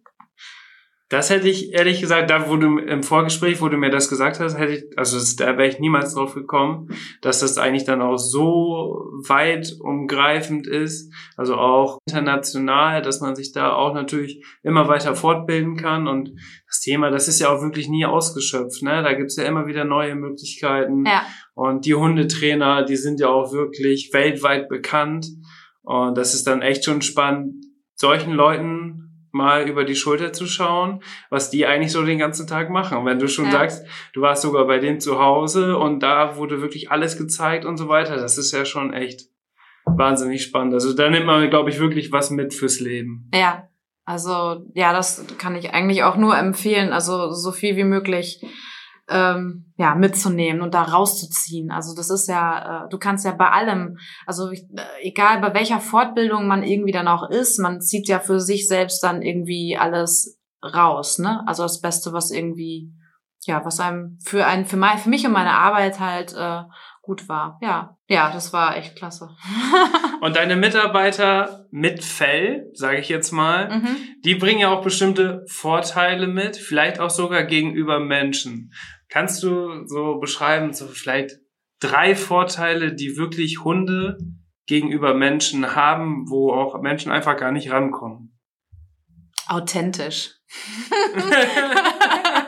[1.10, 4.42] Das hätte ich ehrlich gesagt, da wo du im Vorgespräch, wo du mir das gesagt
[4.42, 6.90] hast, hätte ich, also das, da wäre ich niemals drauf gekommen,
[7.22, 13.54] dass das eigentlich dann auch so weit umgreifend ist, also auch international, dass man sich
[13.54, 16.32] da auch natürlich immer weiter fortbilden kann und
[16.68, 19.02] das Thema, das ist ja auch wirklich nie ausgeschöpft, ne?
[19.02, 21.26] Da gibt's ja immer wieder neue Möglichkeiten ja.
[21.54, 25.28] und die Hundetrainer, die sind ja auch wirklich weltweit bekannt
[25.84, 27.64] und das ist dann echt schon spannend,
[27.96, 29.07] solchen Leuten
[29.38, 32.98] mal über die Schulter zu schauen, was die eigentlich so den ganzen Tag machen.
[32.98, 33.52] Und wenn du schon Ja.
[33.52, 37.78] sagst, du warst sogar bei denen zu Hause und da wurde wirklich alles gezeigt und
[37.78, 39.22] so weiter, das ist ja schon echt
[39.86, 40.74] wahnsinnig spannend.
[40.74, 43.30] Also da nimmt man, glaube ich, wirklich was mit fürs Leben.
[43.34, 43.70] Ja,
[44.04, 48.42] also ja, das kann ich eigentlich auch nur empfehlen, also so viel wie möglich
[49.10, 51.72] ähm, ja mitzunehmen und da rauszuziehen.
[51.72, 55.54] Also das ist ja, äh, du kannst ja bei allem, also ich, äh, egal bei
[55.54, 59.78] welcher Fortbildung man irgendwie dann auch ist, man zieht ja für sich selbst dann irgendwie
[59.78, 61.44] alles raus, ne?
[61.48, 62.92] Also das Beste, was irgendwie
[63.46, 66.64] ja, was einem für ein für mein, für mich und meine Arbeit halt äh,
[67.08, 67.58] gut war.
[67.62, 69.30] Ja, ja, das war echt klasse.
[70.22, 73.98] Und deine Mitarbeiter mit Fell, sage ich jetzt mal, mhm.
[74.26, 78.74] die bringen ja auch bestimmte Vorteile mit, vielleicht auch sogar gegenüber Menschen.
[79.10, 81.38] Kannst du so beschreiben, so vielleicht
[81.80, 84.18] drei Vorteile, die wirklich Hunde
[84.66, 88.38] gegenüber Menschen haben, wo auch Menschen einfach gar nicht rankommen?
[89.48, 90.32] Authentisch.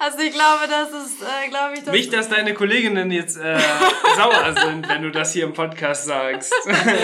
[0.00, 3.58] also ich glaube, das ist, äh, glaube ich, das Nicht, dass deine Kolleginnen jetzt äh,
[4.16, 6.52] sauer sind, wenn du das hier im Podcast sagst.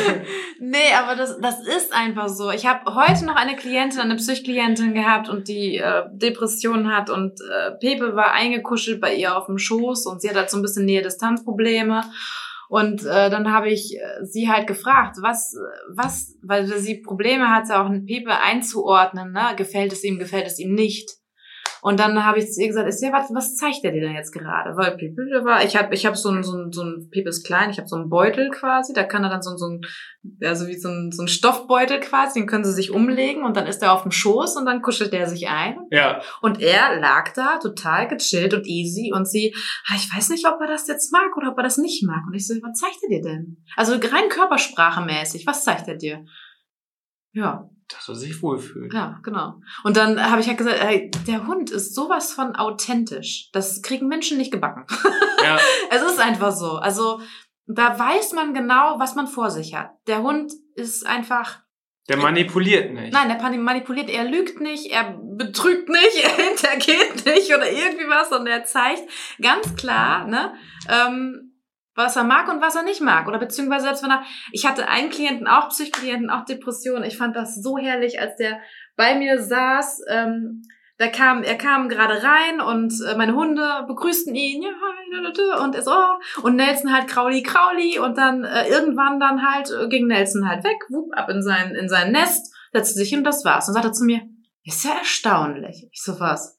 [0.59, 2.51] nee, aber das, das ist einfach so.
[2.51, 7.39] Ich habe heute noch eine Klientin, eine Psychklientin gehabt und die äh, Depressionen hat und
[7.43, 10.63] äh, Pepe war eingekuschelt bei ihr auf dem Schoß und sie hat halt so ein
[10.63, 12.03] bisschen Nähe-Distanz-Probleme.
[12.69, 15.55] Und äh, dann habe ich äh, sie halt gefragt, was,
[15.89, 19.55] was, weil sie Probleme hatte, auch einen Pepe einzuordnen, ne?
[19.57, 21.11] Gefällt es ihm, gefällt es ihm nicht.
[21.87, 24.17] Und dann habe ich zu ihr gesagt, ist ja, was, was zeigt der dir denn
[24.17, 24.77] jetzt gerade?
[24.77, 27.47] Weil der war, ich habe ich hab so ein, so ein, so ein, Pepe ist
[27.47, 29.83] klein, ich habe so einen Beutel quasi, da kann er dann so, so ein,
[30.43, 33.69] also wie so ein, so ein Stoffbeutel quasi, den können sie sich umlegen und dann
[33.69, 35.77] ist er auf dem Schoß und dann kuschelt der sich ein.
[35.93, 39.55] ja, Und er lag da total gechillt und easy und sie,
[39.87, 42.25] ah, ich weiß nicht, ob er das jetzt mag oder ob er das nicht mag.
[42.27, 43.59] Und ich so, was zeigt er dir denn?
[43.77, 46.25] Also rein körpersprachemäßig, was zeigt er dir?
[47.31, 48.93] Ja, dass er sich wohlfühlt.
[48.93, 49.61] ja, genau.
[49.85, 53.51] Und dann habe ich halt gesagt, ey, der Hund ist sowas von authentisch.
[53.53, 54.87] Das kriegen Menschen nicht gebacken.
[55.45, 55.61] Ja,
[55.91, 56.73] es ist einfach so.
[56.73, 57.21] Also
[57.67, 59.91] da weiß man genau, was man vor sich hat.
[60.09, 61.61] Der Hund ist einfach
[62.09, 63.13] der manipuliert nicht.
[63.13, 68.31] Nein, der manipuliert, er lügt nicht, er betrügt nicht, er hintergeht nicht oder irgendwie was
[68.31, 69.03] und er zeigt
[69.43, 70.55] ganz klar, ne,
[70.89, 71.56] ähm,
[71.97, 73.27] was er mag und was er nicht mag.
[73.27, 74.23] Oder beziehungsweise selbst wenn er,
[74.53, 77.05] ich hatte einen Klienten, auch Psychklienten, auch Depressionen.
[77.05, 78.61] Ich fand das so herrlich, als der
[78.97, 80.63] bei mir saß, ähm,
[80.99, 84.71] da kam, er kam gerade rein und äh, meine Hunde begrüßten ihn, ja,
[85.63, 89.71] und er so, oh, und Nelson halt Krauli, Krauli, und dann äh, irgendwann dann halt
[89.71, 93.19] äh, ging Nelson halt weg, wupp, ab in sein, in sein Nest, setzte sich hin
[93.19, 93.69] und das war's.
[93.69, 94.23] Und sagte zu mir,
[94.65, 95.87] ist ja erstaunlich.
[95.93, 96.59] Ich so, was?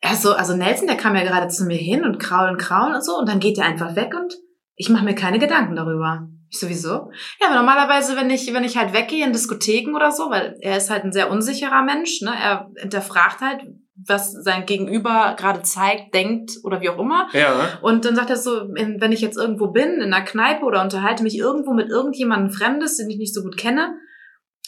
[0.00, 3.04] Er so, also Nelson, der kam ja gerade zu mir hin und kraulen, kraulen und
[3.04, 4.36] so, und dann geht er einfach weg und
[4.78, 6.28] ich mache mir keine Gedanken darüber.
[6.50, 7.10] Ich sowieso.
[7.40, 10.78] Ja, aber normalerweise, wenn ich, wenn ich halt weggehe in Diskotheken oder so, weil er
[10.78, 12.32] ist halt ein sehr unsicherer Mensch, ne?
[12.34, 13.66] Er hinterfragt halt,
[14.06, 17.28] was sein Gegenüber gerade zeigt, denkt oder wie auch immer.
[17.32, 20.80] Ja, Und dann sagt er so, wenn ich jetzt irgendwo bin, in einer Kneipe oder
[20.82, 23.98] unterhalte mich irgendwo mit irgendjemandem Fremdes, den ich nicht so gut kenne,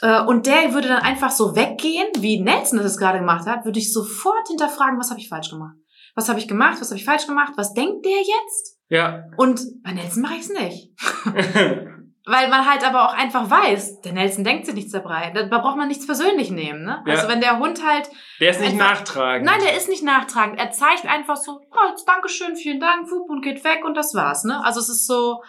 [0.03, 3.79] äh, und der würde dann einfach so weggehen, wie Nelson das gerade gemacht hat, würde
[3.79, 5.77] ich sofort hinterfragen, was habe ich falsch gemacht?
[6.15, 6.81] Was habe ich gemacht?
[6.81, 7.53] Was habe ich falsch gemacht?
[7.57, 8.80] Was denkt der jetzt?
[8.91, 9.25] Ja.
[9.39, 10.91] Und bei Nelson mache ich es nicht.
[12.27, 15.33] Weil man halt aber auch einfach weiß, der Nelson denkt sich nichts dabei.
[15.35, 16.85] Da braucht man nichts persönlich nehmen.
[16.85, 17.03] Ne?
[17.07, 17.15] Ja.
[17.15, 18.09] Also wenn der Hund halt
[18.41, 19.47] Der ist nicht Einfach- nachtragend.
[19.47, 20.59] Nein, der ist nicht nachtragend.
[20.61, 24.15] Er zeigt einfach so, oh, jetzt Dankeschön, vielen Dank, wupp, und geht weg und das
[24.15, 24.63] war's, ne?
[24.65, 25.43] Also es ist so,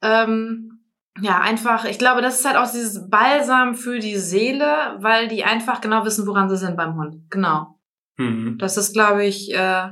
[0.00, 0.84] ähm,
[1.20, 5.44] ja, einfach, ich glaube, das ist halt auch dieses Balsam für die Seele, weil die
[5.44, 7.16] einfach genau wissen, woran sie sind beim Hund.
[7.30, 7.78] Genau.
[8.16, 8.58] Mhm.
[8.58, 9.88] Das ist, glaube ich, äh,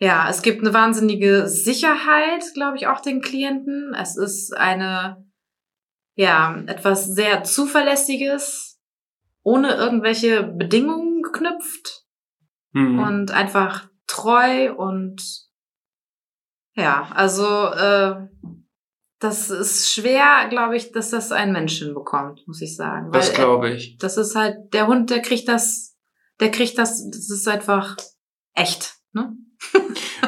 [0.00, 3.94] ja, es gibt eine wahnsinnige Sicherheit, glaube ich, auch den Klienten.
[3.94, 5.24] Es ist eine,
[6.16, 8.80] ja, etwas sehr Zuverlässiges,
[9.42, 12.04] ohne irgendwelche Bedingungen geknüpft
[12.72, 12.98] Mhm.
[13.00, 15.20] und einfach treu und
[16.76, 18.28] ja, also äh,
[19.18, 23.10] das ist schwer, glaube ich, dass das ein Mensch hinbekommt, muss ich sagen.
[23.12, 23.98] das äh, glaube ich.
[23.98, 25.96] das ist halt, der Hund, der kriegt das,
[26.38, 27.96] der kriegt das, das ist einfach
[28.54, 29.36] echt, ne?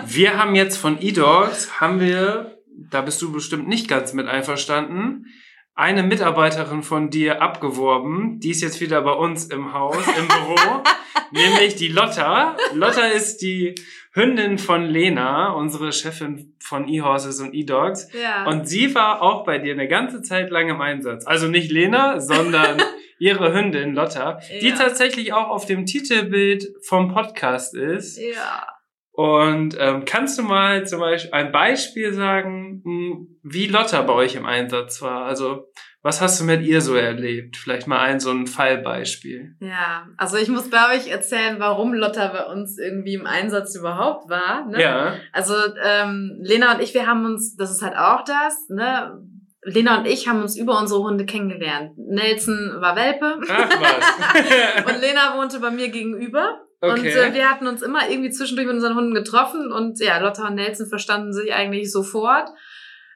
[0.07, 2.59] Wir haben jetzt von eDogs, haben wir,
[2.90, 5.26] da bist du bestimmt nicht ganz mit einverstanden,
[5.74, 8.38] eine Mitarbeiterin von dir abgeworben.
[8.40, 10.82] Die ist jetzt wieder bei uns im Haus, im Büro,
[11.30, 12.57] nämlich die Lotta.
[12.74, 13.74] Lotta ist die
[14.12, 18.09] Hündin von Lena, unsere Chefin von eHorses und eDogs.
[18.12, 18.45] Ja.
[18.45, 21.26] Und sie war auch bei dir eine ganze Zeit lang im Einsatz.
[21.26, 22.82] Also nicht Lena, sondern
[23.18, 24.74] ihre Hündin Lotta, die Ja.
[24.76, 28.18] tatsächlich auch auf dem Titelbild vom Podcast ist.
[28.18, 28.66] ja.
[29.14, 34.34] Und ähm, kannst du mal zum Beispiel ein Beispiel sagen, mh, wie Lotta bei euch
[34.36, 35.26] im Einsatz war?
[35.26, 35.66] Also
[36.04, 37.56] Was hast du mit ihr so erlebt?
[37.56, 39.54] Vielleicht mal ein so ein Fallbeispiel.
[39.60, 44.28] Ja, also ich muss, glaube ich, erzählen, warum Lotta bei uns irgendwie im Einsatz überhaupt
[44.28, 44.66] war.
[44.66, 44.82] Ne?
[44.82, 45.14] Ja.
[45.32, 45.54] Also
[45.84, 49.12] ähm, Lena und ich, wir haben uns, das ist halt auch das, ne?
[49.64, 51.92] Lena und ich haben uns über unsere Hunde kennengelernt.
[51.96, 53.38] Nelson war Welpe.
[53.48, 54.84] Ach was.
[54.92, 56.61] und Lena wohnte bei mir gegenüber.
[56.85, 56.91] Okay.
[56.91, 60.49] Und äh, wir hatten uns immer irgendwie zwischendurch mit unseren Hunden getroffen und ja, Lotta
[60.49, 62.51] und Nelson verstanden sich eigentlich sofort.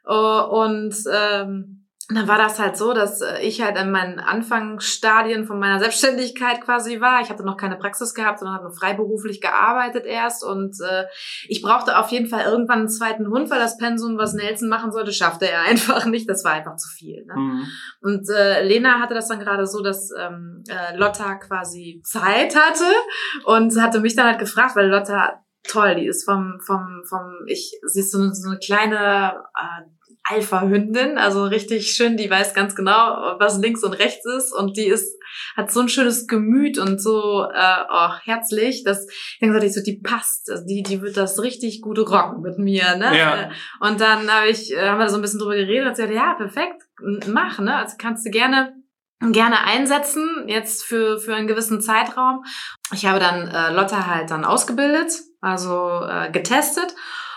[0.08, 5.44] Uh, und ähm, dann war das halt so, dass äh, ich halt in meinen Anfangsstadien
[5.44, 7.20] von meiner Selbstständigkeit quasi war.
[7.20, 10.44] Ich hatte noch keine Praxis gehabt, sondern habe freiberuflich gearbeitet erst.
[10.44, 11.06] Und äh,
[11.48, 14.92] ich brauchte auf jeden Fall irgendwann einen zweiten Hund, weil das Pensum, was Nelson machen
[14.92, 16.30] sollte, schaffte er einfach nicht.
[16.30, 17.24] Das war einfach zu viel.
[17.26, 17.34] Ne?
[17.34, 17.66] Mhm.
[18.00, 22.84] Und äh, Lena hatte das dann gerade so, dass ähm, äh, Lotta quasi Zeit hatte
[23.46, 27.72] und hatte mich dann halt gefragt, weil Lotta toll, die ist vom, vom, vom, ich,
[27.84, 29.95] sie ist so eine, so eine kleine äh,
[30.28, 34.86] Alpha-Hündin, also richtig schön, die weiß ganz genau, was links und rechts ist und die
[34.86, 35.16] ist,
[35.56, 39.06] hat so ein schönes Gemüt und so äh, oh, herzlich, dass
[39.40, 42.96] ich ich so, die passt, also die, die wird das richtig gut rocken mit mir,
[42.96, 43.16] ne?
[43.16, 43.50] Ja.
[43.80, 46.10] Und dann habe ich, äh, haben wir so ein bisschen drüber geredet und sie hat
[46.10, 46.82] ja, perfekt,
[47.28, 47.76] mach, ne?
[47.76, 48.74] Also kannst du gerne
[49.32, 52.44] gerne einsetzen, jetzt für, für einen gewissen Zeitraum.
[52.92, 56.94] Ich habe dann äh, Lotta halt dann ausgebildet, also äh, getestet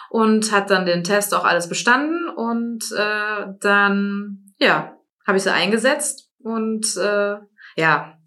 [0.10, 4.95] und hat dann den Test auch alles bestanden und äh, dann, ja,
[5.26, 7.36] habe ich sie eingesetzt und äh,
[7.76, 8.18] ja,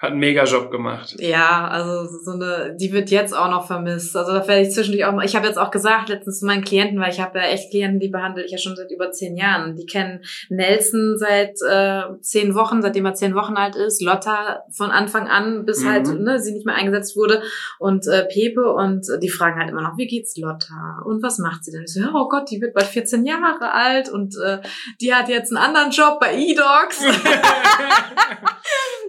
[0.00, 1.14] Hat einen Mega-Job gemacht.
[1.18, 4.16] ja, also so eine, die wird jetzt auch noch vermisst.
[4.16, 6.64] Also da werde ich zwischendurch auch mal, ich habe jetzt auch gesagt letztens zu meinen
[6.64, 9.36] Klienten, weil ich habe ja echt Klienten, die behandle ich ja schon seit über zehn
[9.36, 9.76] Jahren.
[9.76, 14.90] Die kennen Nelson seit äh, zehn Wochen, seitdem er zehn Wochen alt ist, Lotta von
[14.90, 15.88] Anfang an, bis Mhm.
[15.88, 17.42] halt ne, sie nicht mehr eingesetzt wurde
[17.78, 21.38] und äh, Pepe und äh, die fragen halt immer noch, wie geht's Lotta und was
[21.38, 21.82] macht sie denn?
[21.84, 24.60] Ich so, oh Gott, die wird bald 14 Jahre alt und äh,
[25.02, 27.04] die hat jetzt einen anderen Job bei E-Dogs.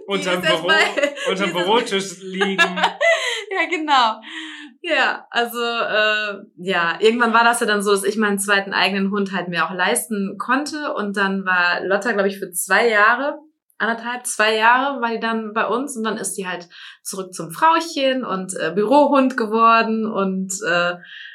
[0.06, 0.68] Unterm Büro,
[1.30, 2.58] unterm Bürotisch liegen.
[3.54, 4.18] Ja, genau.
[4.80, 9.10] Ja, also äh, ja, irgendwann war das ja dann so, dass ich meinen zweiten eigenen
[9.10, 13.38] Hund halt mir auch leisten konnte und dann war Lotta, glaube ich, für zwei Jahre,
[13.82, 16.68] anderthalb, zwei Jahre war die dann bei uns und dann ist die halt
[17.02, 20.94] zurück zum Frauchen und äh, Bürohund geworden und äh,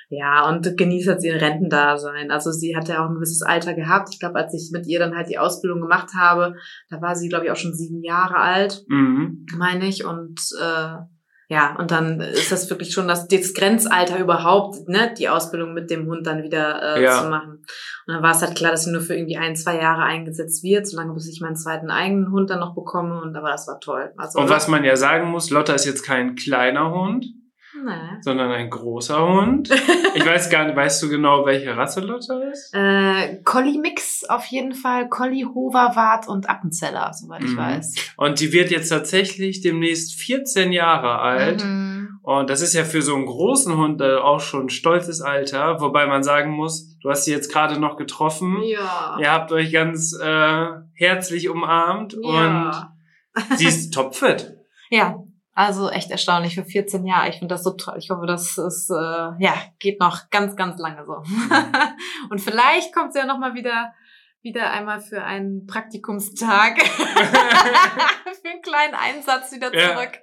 [0.09, 2.31] ja, und genießt jetzt ihr Rentendasein.
[2.31, 4.09] Also sie hat ja auch ein gewisses Alter gehabt.
[4.13, 6.55] Ich glaube, als ich mit ihr dann halt die Ausbildung gemacht habe,
[6.89, 9.45] da war sie, glaube ich, auch schon sieben Jahre alt Mhm.
[9.57, 10.05] meine ich.
[10.05, 10.93] Und äh,
[11.49, 15.89] ja, und dann ist das wirklich schon das, das Grenzalter überhaupt, ne, die Ausbildung mit
[15.89, 17.21] dem Hund dann wieder äh, Ja.
[17.23, 17.63] zu machen.
[18.05, 20.61] Und dann war es halt klar, dass sie nur für irgendwie ein, zwei Jahre eingesetzt
[20.63, 23.21] wird, solange bis ich meinen zweiten eigenen Hund dann noch bekomme.
[23.21, 24.11] Und aber das war toll.
[24.17, 27.25] Also, Und was man ja sagen muss, Lotta ist jetzt kein kleiner Hund,
[27.85, 28.17] Nee.
[28.21, 29.69] sondern ein großer Hund.
[30.15, 32.73] Ich weiß gar nicht, weißt du genau, welche Rasse Lotta ist?
[32.73, 35.09] Äh, Collie-Mix auf jeden Fall.
[35.09, 37.57] Collie, Hoverwart und Appenzeller, soweit ich Mhm.
[37.57, 37.95] weiß.
[38.17, 41.63] Und die wird jetzt tatsächlich demnächst 14 Jahre alt.
[41.63, 42.19] Mhm.
[42.23, 45.79] Und das ist ja für so einen großen Hund äh, auch schon ein stolzes Alter,
[45.79, 48.57] wobei man sagen muss, du hast sie jetzt gerade noch getroffen.
[48.63, 49.17] Ja.
[49.19, 52.89] Ihr habt euch ganz äh, herzlich umarmt Ja.
[53.47, 54.55] und sie ist topfit.
[54.89, 55.15] Ja,
[55.57, 57.29] also echt erstaunlich für 14 Jahre.
[57.29, 57.95] Ich finde das so toll.
[57.97, 61.23] Ich hoffe, das ist, äh, ja, geht noch ganz, ganz lange so.
[62.29, 63.91] Und vielleicht kommt sie ja nochmal wieder,
[64.43, 66.79] wieder einmal für einen Praktikumstag.
[66.85, 69.95] für einen kleinen Einsatz wieder Ja.
[69.95, 70.19] zurück.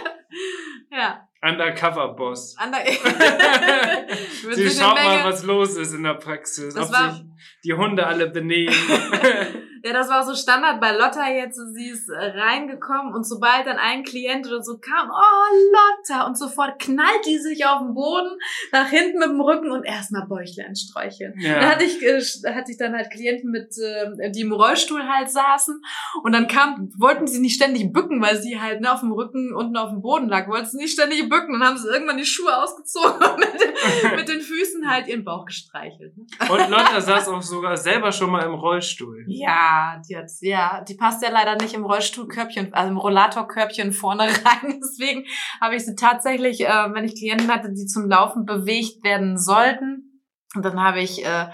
[0.90, 1.28] ja.
[1.44, 2.56] Undercover-Boss.
[2.58, 6.74] Ander Wir Sie schaut mal, was los ist in der Praxis.
[6.74, 7.24] Das ob sich
[7.64, 8.74] die Hunde alle benehmen.
[9.86, 11.60] Ja, das war so Standard bei Lotta jetzt.
[11.74, 16.38] Sie ist äh, reingekommen und sobald dann ein Klient oder so kam, oh Lotta, und
[16.38, 18.30] sofort knallt die sich auf den Boden,
[18.72, 21.34] nach hinten mit dem Rücken und erstmal Bäuchlein streicheln.
[21.36, 21.70] Da ja.
[21.70, 22.18] hatte ich, äh,
[22.54, 25.78] hatte ich dann halt Klienten mit, äh, die im Rollstuhl halt saßen
[26.22, 29.54] und dann kam, wollten sie nicht ständig bücken, weil sie halt ne, auf dem Rücken
[29.54, 31.33] unten auf dem Boden lag, wollten sie nicht ständig bücken.
[31.52, 35.24] Dann haben sie irgendwann die Schuhe ausgezogen und mit, den- mit den Füßen halt ihren
[35.24, 36.16] Bauch gestreichelt.
[36.16, 36.26] ne?
[36.50, 39.24] Und Lotta saß auch sogar selber schon mal im Rollstuhl.
[39.28, 44.22] Ja, die hat, ja, die passt ja leider nicht im Rollstuhlkörbchen, also im Rollatorkörbchen vorne
[44.44, 44.80] rein.
[44.82, 45.24] Deswegen
[45.60, 50.10] habe ich sie tatsächlich, äh, wenn ich Klienten hatte, die zum Laufen bewegt werden sollten,
[50.56, 51.46] und dann habe ich, äh,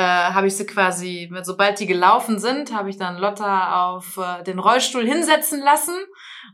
[0.00, 4.42] äh, habe ich sie quasi, sobald die gelaufen sind, habe ich dann Lotta auf äh,
[4.44, 5.94] den Rollstuhl hinsetzen lassen.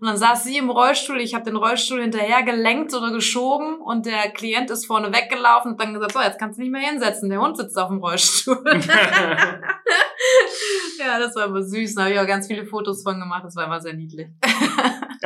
[0.01, 4.05] Und dann saß sie im Rollstuhl, ich habe den Rollstuhl hinterher gelenkt oder geschoben und
[4.05, 7.30] der Klient ist vorne weggelaufen und dann gesagt, so, jetzt kannst du nicht mehr hinsetzen,
[7.30, 8.64] der Hund sitzt auf dem Rollstuhl.
[10.99, 11.94] Ja, das war immer süß.
[11.94, 13.44] Da habe ich auch ganz viele Fotos von gemacht.
[13.44, 14.28] Das war immer sehr niedlich.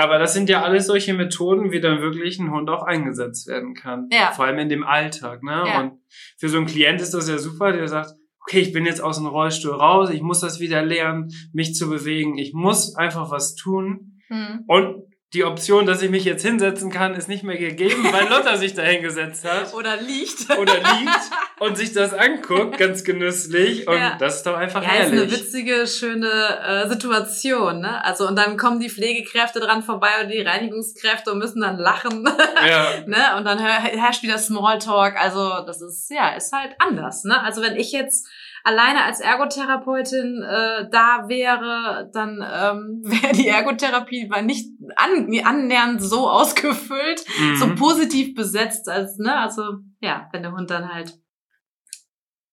[0.01, 3.75] Aber das sind ja alles solche Methoden, wie dann wirklich ein Hund auch eingesetzt werden
[3.75, 4.09] kann.
[4.11, 4.33] Ja.
[4.33, 5.43] Vor allem in dem Alltag.
[5.43, 5.65] Ne?
[5.67, 5.81] Ja.
[5.81, 6.01] Und
[6.39, 9.19] für so einen Klient ist das ja super, der sagt, okay, ich bin jetzt aus
[9.19, 13.55] dem Rollstuhl raus, ich muss das wieder lernen, mich zu bewegen, ich muss einfach was
[13.55, 14.23] tun.
[14.29, 14.65] Mhm.
[14.67, 18.57] Und die Option, dass ich mich jetzt hinsetzen kann, ist nicht mehr gegeben, weil Lotta
[18.57, 20.51] sich da hingesetzt hat Oder liegt.
[20.59, 21.21] oder liegt
[21.61, 23.87] und sich das anguckt, ganz genüsslich.
[23.87, 24.17] Und Ja.
[24.19, 25.33] das ist doch einfach Ja, ist eine herrlich.
[25.41, 26.29] witzige, schöne
[26.67, 28.05] äh, Situation, ne?
[28.05, 32.25] Also und dann kommen die Pflegekräfte dran vorbei oder die Reinigungskräfte und müssen dann lachen,
[32.69, 33.37] Ja, ne?
[33.39, 35.15] Und dann her herrscht wieder Smalltalk.
[35.21, 37.41] Also das ist ja ist halt anders, ne?
[37.43, 38.27] Also wenn ich jetzt
[38.65, 46.03] alleine als Ergotherapeutin äh, da wäre, dann ähm, wäre die Ergotherapie war nicht an, annähernd
[46.03, 47.25] so ausgefüllt,
[47.59, 47.75] so mhm.
[47.77, 49.37] positiv besetzt als ne?
[49.37, 49.63] Also
[50.01, 51.19] ja, wenn der Hund dann halt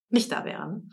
[0.09, 0.67] nicht da wäre.
[0.67, 0.83] Ne?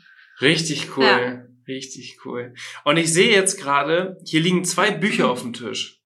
[0.40, 1.04] richtig cool.
[1.04, 1.42] Ja.
[1.66, 2.54] Richtig cool.
[2.84, 6.02] Und ich sehe jetzt gerade, hier liegen zwei Bücher auf dem Tisch.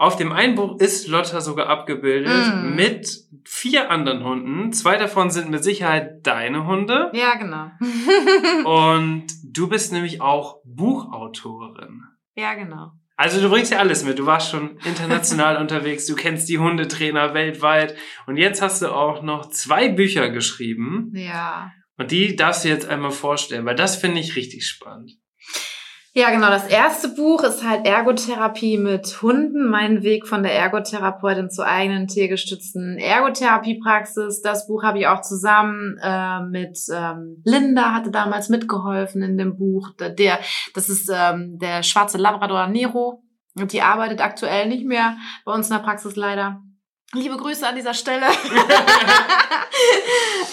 [0.00, 2.76] Auf dem einen Buch ist Lotta sogar abgebildet Mm.
[2.76, 3.10] mit
[3.44, 4.72] vier anderen Hunden.
[4.72, 7.10] Zwei davon sind mit Sicherheit deine Hunde.
[7.14, 7.70] Ja, genau.
[8.64, 12.02] Und du bist nämlich auch Buchautorin.
[12.36, 12.92] ja, genau.
[13.20, 14.20] Also du bringst ja alles mit.
[14.20, 17.96] Du warst schon international unterwegs, du kennst die Hundetrainer weltweit
[18.28, 21.72] und jetzt hast du auch noch zwei Bücher geschrieben Ja.
[21.96, 25.14] und die darfst du jetzt einmal vorstellen, weil das finde ich richtig spannend.
[26.14, 26.48] Ja, genau.
[26.48, 29.68] Das erste Buch ist halt Ergotherapie mit Hunden.
[29.68, 34.40] Mein Weg von der Ergotherapeutin zur eigenen tiergestützten Ergotherapiepraxis.
[34.40, 39.56] Das Buch habe ich auch zusammen äh, mit ähm, Linda, hatte damals mitgeholfen in dem
[39.56, 39.90] Buch.
[39.98, 40.40] Der,
[40.74, 43.22] das ist ähm, der schwarze Labrador Nero.
[43.54, 46.62] Und die arbeitet aktuell nicht mehr bei uns in der Praxis leider.
[47.14, 48.26] Liebe Grüße an dieser Stelle.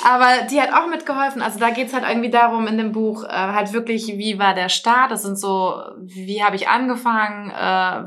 [0.06, 1.42] Aber die hat auch mitgeholfen.
[1.42, 4.70] Also da geht's halt irgendwie darum in dem Buch, äh, halt wirklich, wie war der
[4.70, 5.12] Start?
[5.12, 7.52] Das sind so, wie habe ich angefangen?
[7.52, 8.04] Äh,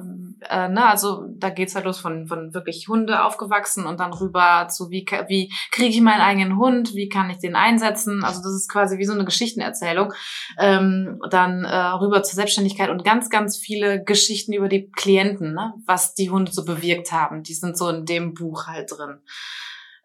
[0.48, 0.86] äh, ne?
[0.86, 5.06] Also da geht's halt los von, von wirklich Hunde aufgewachsen und dann rüber zu, wie,
[5.28, 6.94] wie kriege ich meinen eigenen Hund?
[6.94, 8.24] Wie kann ich den einsetzen?
[8.24, 10.12] Also das ist quasi wie so eine Geschichtenerzählung.
[10.58, 15.74] Ähm, dann äh, rüber zur Selbstständigkeit und ganz, ganz viele Geschichten über die Klienten, ne?
[15.86, 17.42] was die Hunde so bewirkt haben.
[17.42, 19.20] Die sind so in dem Buch halt drin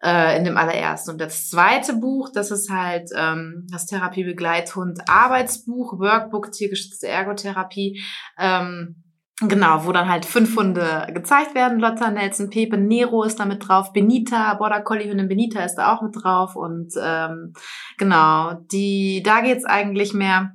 [0.04, 1.12] äh, in dem allerersten.
[1.12, 8.02] Und das zweite Buch, das ist halt ähm, das Therapiebegleithund Arbeitsbuch, Workbook, tiergestützte Ergotherapie.
[8.38, 9.03] Ähm,
[9.40, 11.80] Genau, wo dann halt fünf Hunde gezeigt werden.
[11.80, 13.92] Lotta, Nelson, Pepe, Nero ist da mit drauf.
[13.92, 16.54] Benita, Border Collie Hündin Benita ist da auch mit drauf.
[16.54, 17.52] Und ähm,
[17.98, 20.52] genau, die, da geht's eigentlich mehr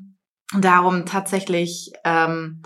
[0.57, 2.61] darum tatsächlich, ähm,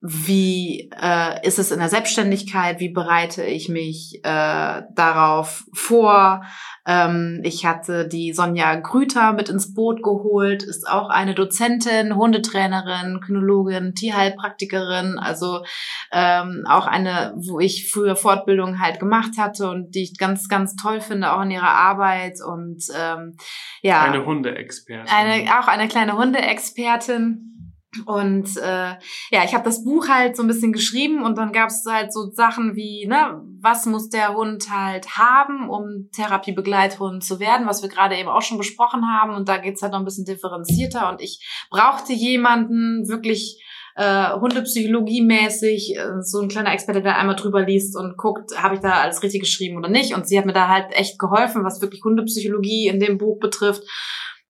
[0.00, 6.44] wie äh, ist es in der Selbstständigkeit, wie bereite ich mich äh, darauf vor.
[6.86, 13.20] Ähm, ich hatte die Sonja Grüter mit ins Boot geholt, ist auch eine Dozentin, Hundetrainerin,
[13.20, 15.64] Kynologin, Tierheilpraktikerin, also
[16.12, 20.76] ähm, auch eine, wo ich früher Fortbildung halt gemacht hatte und die ich ganz, ganz
[20.76, 23.36] toll finde, auch in ihrer Arbeit und ähm,
[23.82, 24.02] ja.
[24.02, 25.12] Eine Hundeexpertin.
[25.12, 27.57] Eine, auch eine kleine Hundeexpertin.
[28.04, 28.96] Und äh,
[29.30, 32.12] ja, ich habe das Buch halt so ein bisschen geschrieben und dann gab es halt
[32.12, 37.82] so Sachen wie, ne, was muss der Hund halt haben, um Therapiebegleithund zu werden, was
[37.82, 39.34] wir gerade eben auch schon besprochen haben.
[39.34, 41.08] Und da geht's halt noch ein bisschen differenzierter.
[41.08, 43.64] Und ich brauchte jemanden wirklich
[43.96, 48.80] äh, Hundepsychologie-mäßig, äh, so ein kleiner Experte, der einmal drüber liest und guckt, habe ich
[48.80, 50.14] da alles richtig geschrieben oder nicht.
[50.14, 53.82] Und sie hat mir da halt echt geholfen, was wirklich Hundepsychologie in dem Buch betrifft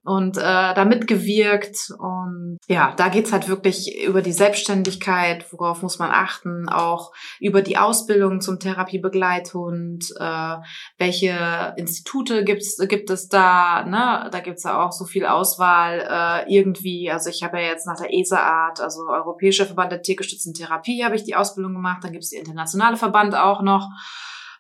[0.09, 1.93] und äh, da mitgewirkt.
[1.99, 7.63] Und ja, da geht's halt wirklich über die Selbstständigkeit, worauf muss man achten, auch über
[7.63, 10.57] die Ausbildung zum Therapiebegleithund, äh,
[10.97, 14.29] welche Institute gibt's, gibt es da, ne?
[14.31, 17.11] Da gibt's ja auch so viel Auswahl äh, irgendwie.
[17.11, 21.17] Also ich habe ja jetzt nach der ESA-Art, also Europäischer Verband der tiergestützten Therapie, habe
[21.17, 22.03] ich die Ausbildung gemacht.
[22.03, 23.89] Dann gibt's die internationale Verband auch noch.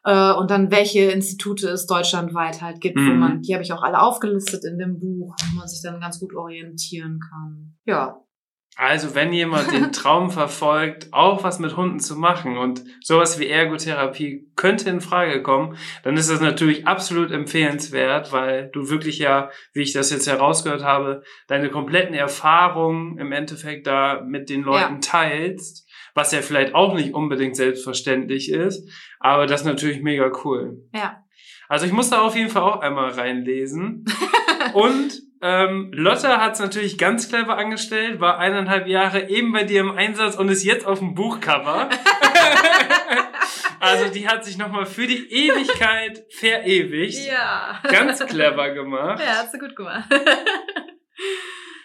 [0.04, 3.18] Äh, und dann welche Institute es deutschlandweit halt gibt, wo Mhm.
[3.18, 6.20] man, die habe ich auch alle aufgelistet in dem Buch, wo man sich dann ganz
[6.20, 7.76] gut orientieren kann.
[7.84, 8.16] Ja.
[8.80, 13.48] Also wenn jemand den Traum verfolgt, auch was mit Hunden zu machen und sowas wie
[13.48, 19.50] Ergotherapie könnte in Frage kommen, dann ist das natürlich absolut empfehlenswert, weil du wirklich ja,
[19.72, 25.00] wie ich das jetzt herausgehört habe, deine kompletten Erfahrungen im Endeffekt da mit den Leuten
[25.00, 25.87] teilst,
[26.18, 28.90] was ja vielleicht auch nicht unbedingt selbstverständlich ist,
[29.20, 30.82] aber das ist natürlich mega cool.
[30.92, 31.22] Ja.
[31.68, 34.04] Also ich muss da auf jeden Fall auch einmal reinlesen.
[34.72, 39.80] Und ähm, Lotta hat es natürlich ganz clever angestellt, war eineinhalb Jahre eben bei dir
[39.82, 41.88] im Einsatz und ist jetzt auf dem Buchcover.
[43.80, 47.28] also die hat sich nochmal für die Ewigkeit verewigt.
[47.28, 47.80] Ja.
[47.88, 49.20] Ganz clever gemacht.
[49.20, 50.08] Ja, hast du gut gemacht.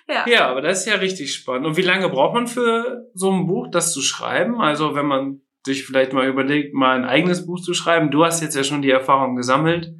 [0.07, 0.25] Ja.
[0.27, 1.65] Ja, aber das ist ja richtig spannend.
[1.65, 4.61] Und wie lange braucht man für so ein Buch, das zu schreiben?
[4.61, 8.11] Also wenn man sich vielleicht mal überlegt, mal ein eigenes Buch zu schreiben.
[8.11, 9.93] Du hast jetzt ja schon die Erfahrung gesammelt.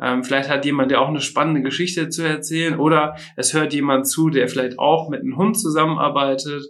[0.00, 4.08] Ähm, vielleicht hat jemand ja auch eine spannende Geschichte zu erzählen oder es hört jemand
[4.08, 6.64] zu, der vielleicht auch mit einem Hund zusammenarbeitet.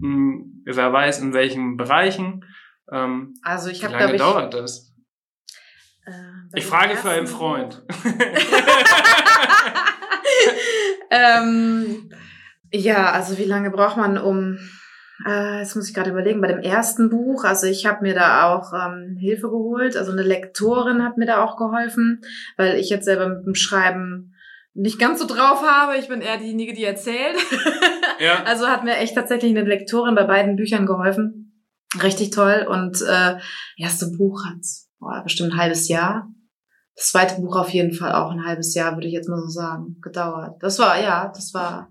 [0.00, 2.44] Hm, wer weiß in welchen Bereichen.
[2.90, 4.94] Ähm, also ich habe Wie lange ich, dauert das?
[6.06, 6.12] Äh,
[6.54, 7.82] Ich frage für einen Freund.
[11.12, 12.10] ähm,
[12.72, 14.58] ja, also wie lange braucht man, um
[15.26, 18.52] äh, jetzt muss ich gerade überlegen, bei dem ersten Buch, also ich habe mir da
[18.52, 22.22] auch ähm, Hilfe geholt, also eine Lektorin hat mir da auch geholfen,
[22.56, 24.34] weil ich jetzt selber mit dem Schreiben
[24.74, 25.98] nicht ganz so drauf habe.
[25.98, 27.36] Ich bin eher diejenige, die erzählt.
[28.20, 28.42] ja.
[28.44, 31.62] Also hat mir echt tatsächlich eine Lektorin bei beiden Büchern geholfen.
[32.02, 32.66] Richtig toll.
[32.68, 33.36] Und äh,
[33.76, 34.64] erste Buch hat
[34.98, 36.26] boah, bestimmt ein halbes Jahr.
[36.94, 39.48] Das zweite Buch auf jeden Fall auch ein halbes Jahr, würde ich jetzt mal so
[39.48, 40.56] sagen, gedauert.
[40.60, 41.88] Das war, ja, das war.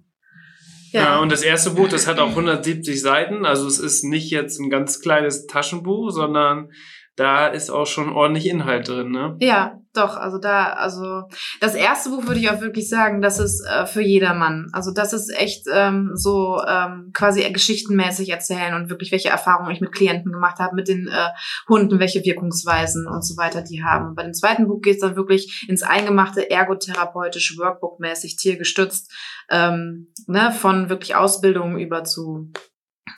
[0.92, 1.02] Ja.
[1.02, 3.46] Ja, und das erste Buch, das hat auch 170 Seiten.
[3.46, 6.70] Also es ist nicht jetzt ein ganz kleines Taschenbuch, sondern
[7.16, 9.38] da ist auch schon ordentlich Inhalt drin, ne?
[9.40, 10.18] ja, doch.
[10.18, 11.24] Also da, also
[11.60, 14.68] das erste Buch würde ich auch wirklich sagen, das ist äh, für jedermann.
[14.74, 19.82] Also das ist echt ähm, so ähm, quasi geschichtenmäßig erzählen und wirklich welche Erfahrungen ich
[19.82, 21.30] mit Klienten gemacht habe, mit den äh,
[21.68, 24.16] Hunden, welche Wirkungsweisen und so weiter die haben.
[24.16, 29.12] Bei dem zweiten Buch geht es dann wirklich ins Eingemachte, ergotherapeutisch, Workbook-mäßig, tiergestützt,
[29.50, 32.52] ähm, ne, von wirklich Ausbildung über zu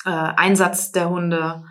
[0.05, 1.63] äh, Einsatz der Hunde.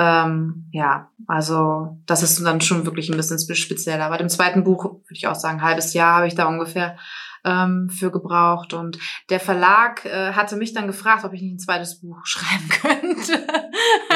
[0.00, 4.08] Ähm, ja, also das ist dann schon wirklich ein bisschen spe- spezieller.
[4.10, 6.96] Bei dem zweiten Buch würde ich auch sagen, ein halbes Jahr habe ich da ungefähr
[7.44, 8.74] ähm, für gebraucht.
[8.74, 12.68] Und der Verlag äh, hatte mich dann gefragt, ob ich nicht ein zweites Buch schreiben
[12.68, 13.44] könnte.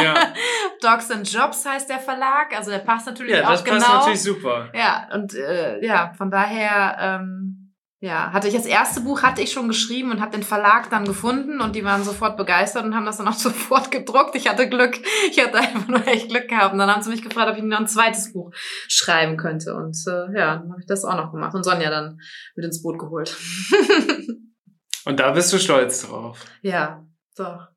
[0.01, 0.15] Ja.
[0.83, 3.99] Dogs and Jobs heißt der Verlag, also der passt natürlich Ja, auch das passt genau.
[3.99, 4.71] natürlich super.
[4.75, 7.62] Ja, und äh, ja, von daher, ähm,
[8.03, 11.05] ja, hatte ich das erste Buch hatte ich schon geschrieben und habe den Verlag dann
[11.05, 14.35] gefunden und die waren sofort begeistert und haben das dann auch sofort gedruckt.
[14.35, 14.99] Ich hatte Glück,
[15.31, 16.73] ich hatte einfach nur echt Glück gehabt.
[16.73, 18.51] Und dann haben sie mich gefragt, ob ich noch ein zweites Buch
[18.89, 19.77] schreiben könnte.
[19.77, 22.19] Und äh, ja, dann habe ich das auch noch gemacht und Sonja dann
[22.57, 23.37] mit ins Boot geholt.
[25.05, 26.45] Und da bist du stolz drauf.
[26.63, 27.05] ja,
[27.37, 27.69] doch.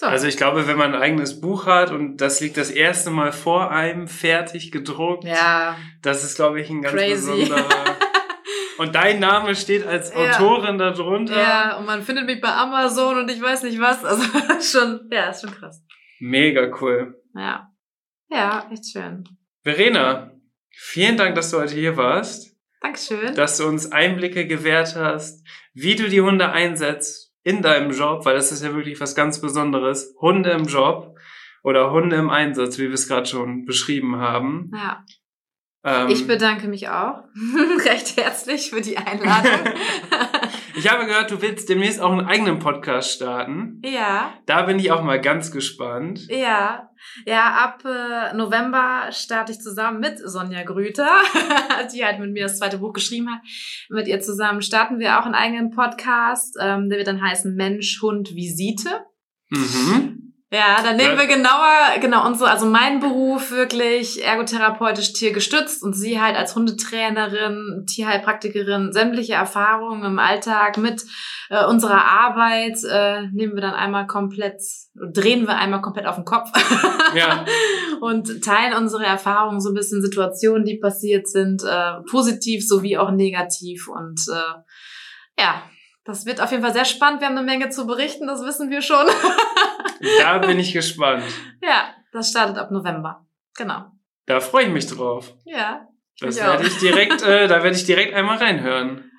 [0.00, 0.08] doch.
[0.08, 3.32] Also ich glaube, wenn man ein eigenes Buch hat und das liegt das erste Mal
[3.32, 7.30] vor einem fertig gedruckt, ja, das ist, glaube ich, ein ganz Crazy.
[7.30, 7.68] besonderer.
[8.78, 10.38] Und dein Name steht als Ja.
[10.38, 11.36] Autorin darunter.
[11.36, 14.04] ja, und man findet mich bei Amazon und ich weiß nicht was.
[14.04, 14.22] Also
[14.62, 15.84] schon, ja, ist schon krass.
[16.20, 17.20] Mega cool.
[17.34, 17.70] Ja.
[18.30, 19.24] Ja, echt schön.
[19.62, 20.32] Verena,
[20.70, 23.34] vielen Dank, dass du heute hier warst, Dankeschön.
[23.34, 28.34] dass du uns Einblicke gewährt hast, wie du die Hunde einsetzt in deinem Job, weil
[28.36, 30.14] das ist ja wirklich was ganz Besonderes.
[30.20, 31.16] Hunde im Job
[31.62, 34.70] oder Hunde im Einsatz, wie wir es gerade schon beschrieben haben.
[34.74, 35.04] ja.
[35.84, 37.22] Ähm, Ich bedanke mich auch
[37.84, 39.72] recht herzlich für die Einladung.
[40.76, 43.80] ich habe gehört, du willst demnächst auch einen eigenen Podcast starten.
[43.84, 46.26] ja, Da bin ich auch mal ganz gespannt.
[46.28, 46.84] ja.
[47.26, 51.08] Ja, ab äh, November starte ich zusammen mit Sonja Grüter,
[51.94, 53.40] die halt mit mir das zweite Buch geschrieben hat.
[53.88, 58.02] Mit ihr zusammen starten wir auch einen eigenen Podcast, ähm, der wird dann heißen Mensch,
[58.02, 59.06] Hund, Visite.
[59.50, 60.27] Mhm.
[60.50, 66.22] Ja, dann nehmen wir genauer, genau, unsere, also mein Beruf wirklich ergotherapeutisch tiergestützt und sie
[66.22, 71.04] halt als Hundetrainerin, Tierheilpraktikerin, sämtliche Erfahrungen im Alltag mit
[71.50, 74.62] äh, unserer Arbeit äh, nehmen wir dann einmal komplett,
[74.94, 76.50] drehen wir einmal komplett auf den Kopf
[77.14, 77.44] Ja.
[78.00, 83.10] und teilen unsere Erfahrungen, so ein bisschen Situationen, die passiert sind, äh, positiv sowie auch
[83.10, 85.62] negativ und äh, ja,
[86.04, 87.20] das wird auf jeden Fall sehr spannend.
[87.20, 89.06] Wir haben eine Menge zu berichten, das wissen wir schon.
[90.18, 91.24] Da bin ich gespannt.
[91.62, 93.26] Ja, das startet ab November.
[93.56, 93.86] Genau.
[94.26, 95.34] Da freue ich mich drauf.
[95.44, 95.86] Ja.
[96.20, 99.10] Das werde ich direkt, äh, da werde ich direkt einmal reinhören.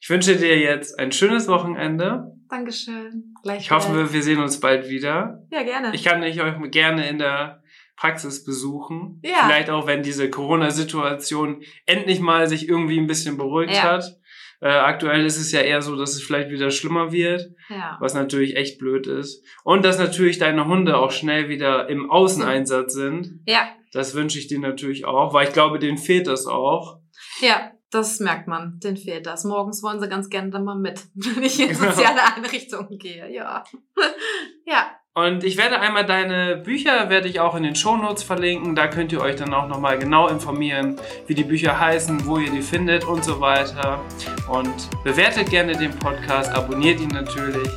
[0.00, 2.24] Ich wünsche dir jetzt ein schönes Wochenende.
[2.48, 3.34] Dankeschön.
[3.42, 5.42] Gleich Ich hoffe, wir, wir sehen uns bald wieder.
[5.50, 5.94] Ja, gerne.
[5.94, 7.62] Ich kann dich euch gerne in der
[7.96, 9.20] Praxis besuchen.
[9.22, 9.44] Ja.
[9.44, 13.82] Vielleicht auch, wenn diese Corona-Situation endlich mal sich irgendwie ein bisschen beruhigt Ja.
[13.82, 14.19] hat.
[14.60, 17.96] Äh, aktuell ist es ja eher so, dass es vielleicht wieder schlimmer wird, ja.
[18.00, 19.42] was natürlich echt blöd ist.
[19.64, 23.40] Und dass natürlich deine Hunde auch schnell wieder im Außeneinsatz sind.
[23.46, 23.68] Ja.
[23.92, 27.00] Das wünsche ich dir natürlich auch, weil ich glaube, denen fehlt das auch.
[27.40, 28.78] Ja, das merkt man.
[28.80, 29.44] Den fehlt das.
[29.44, 33.32] Morgens wollen sie ganz gerne dann mal mit, wenn ich in soziale Einrichtungen gehe.
[33.32, 33.64] Ja.
[34.66, 34.90] ja.
[35.14, 38.76] Und ich werde einmal deine Bücher, werde ich auch in den Shownotes verlinken.
[38.76, 40.96] Da könnt ihr euch dann auch nochmal genau informieren,
[41.26, 44.00] wie die Bücher heißen, wo ihr die findet und so weiter.
[44.48, 47.68] Und bewertet gerne den Podcast, abonniert ihn natürlich.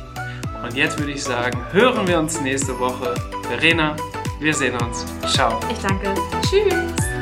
[0.62, 3.14] Und jetzt würde ich sagen, hören wir uns nächste Woche.
[3.48, 3.96] Verena,
[4.38, 5.04] wir sehen uns.
[5.34, 5.58] Ciao.
[5.70, 6.14] Ich danke.
[6.48, 7.13] Tschüss.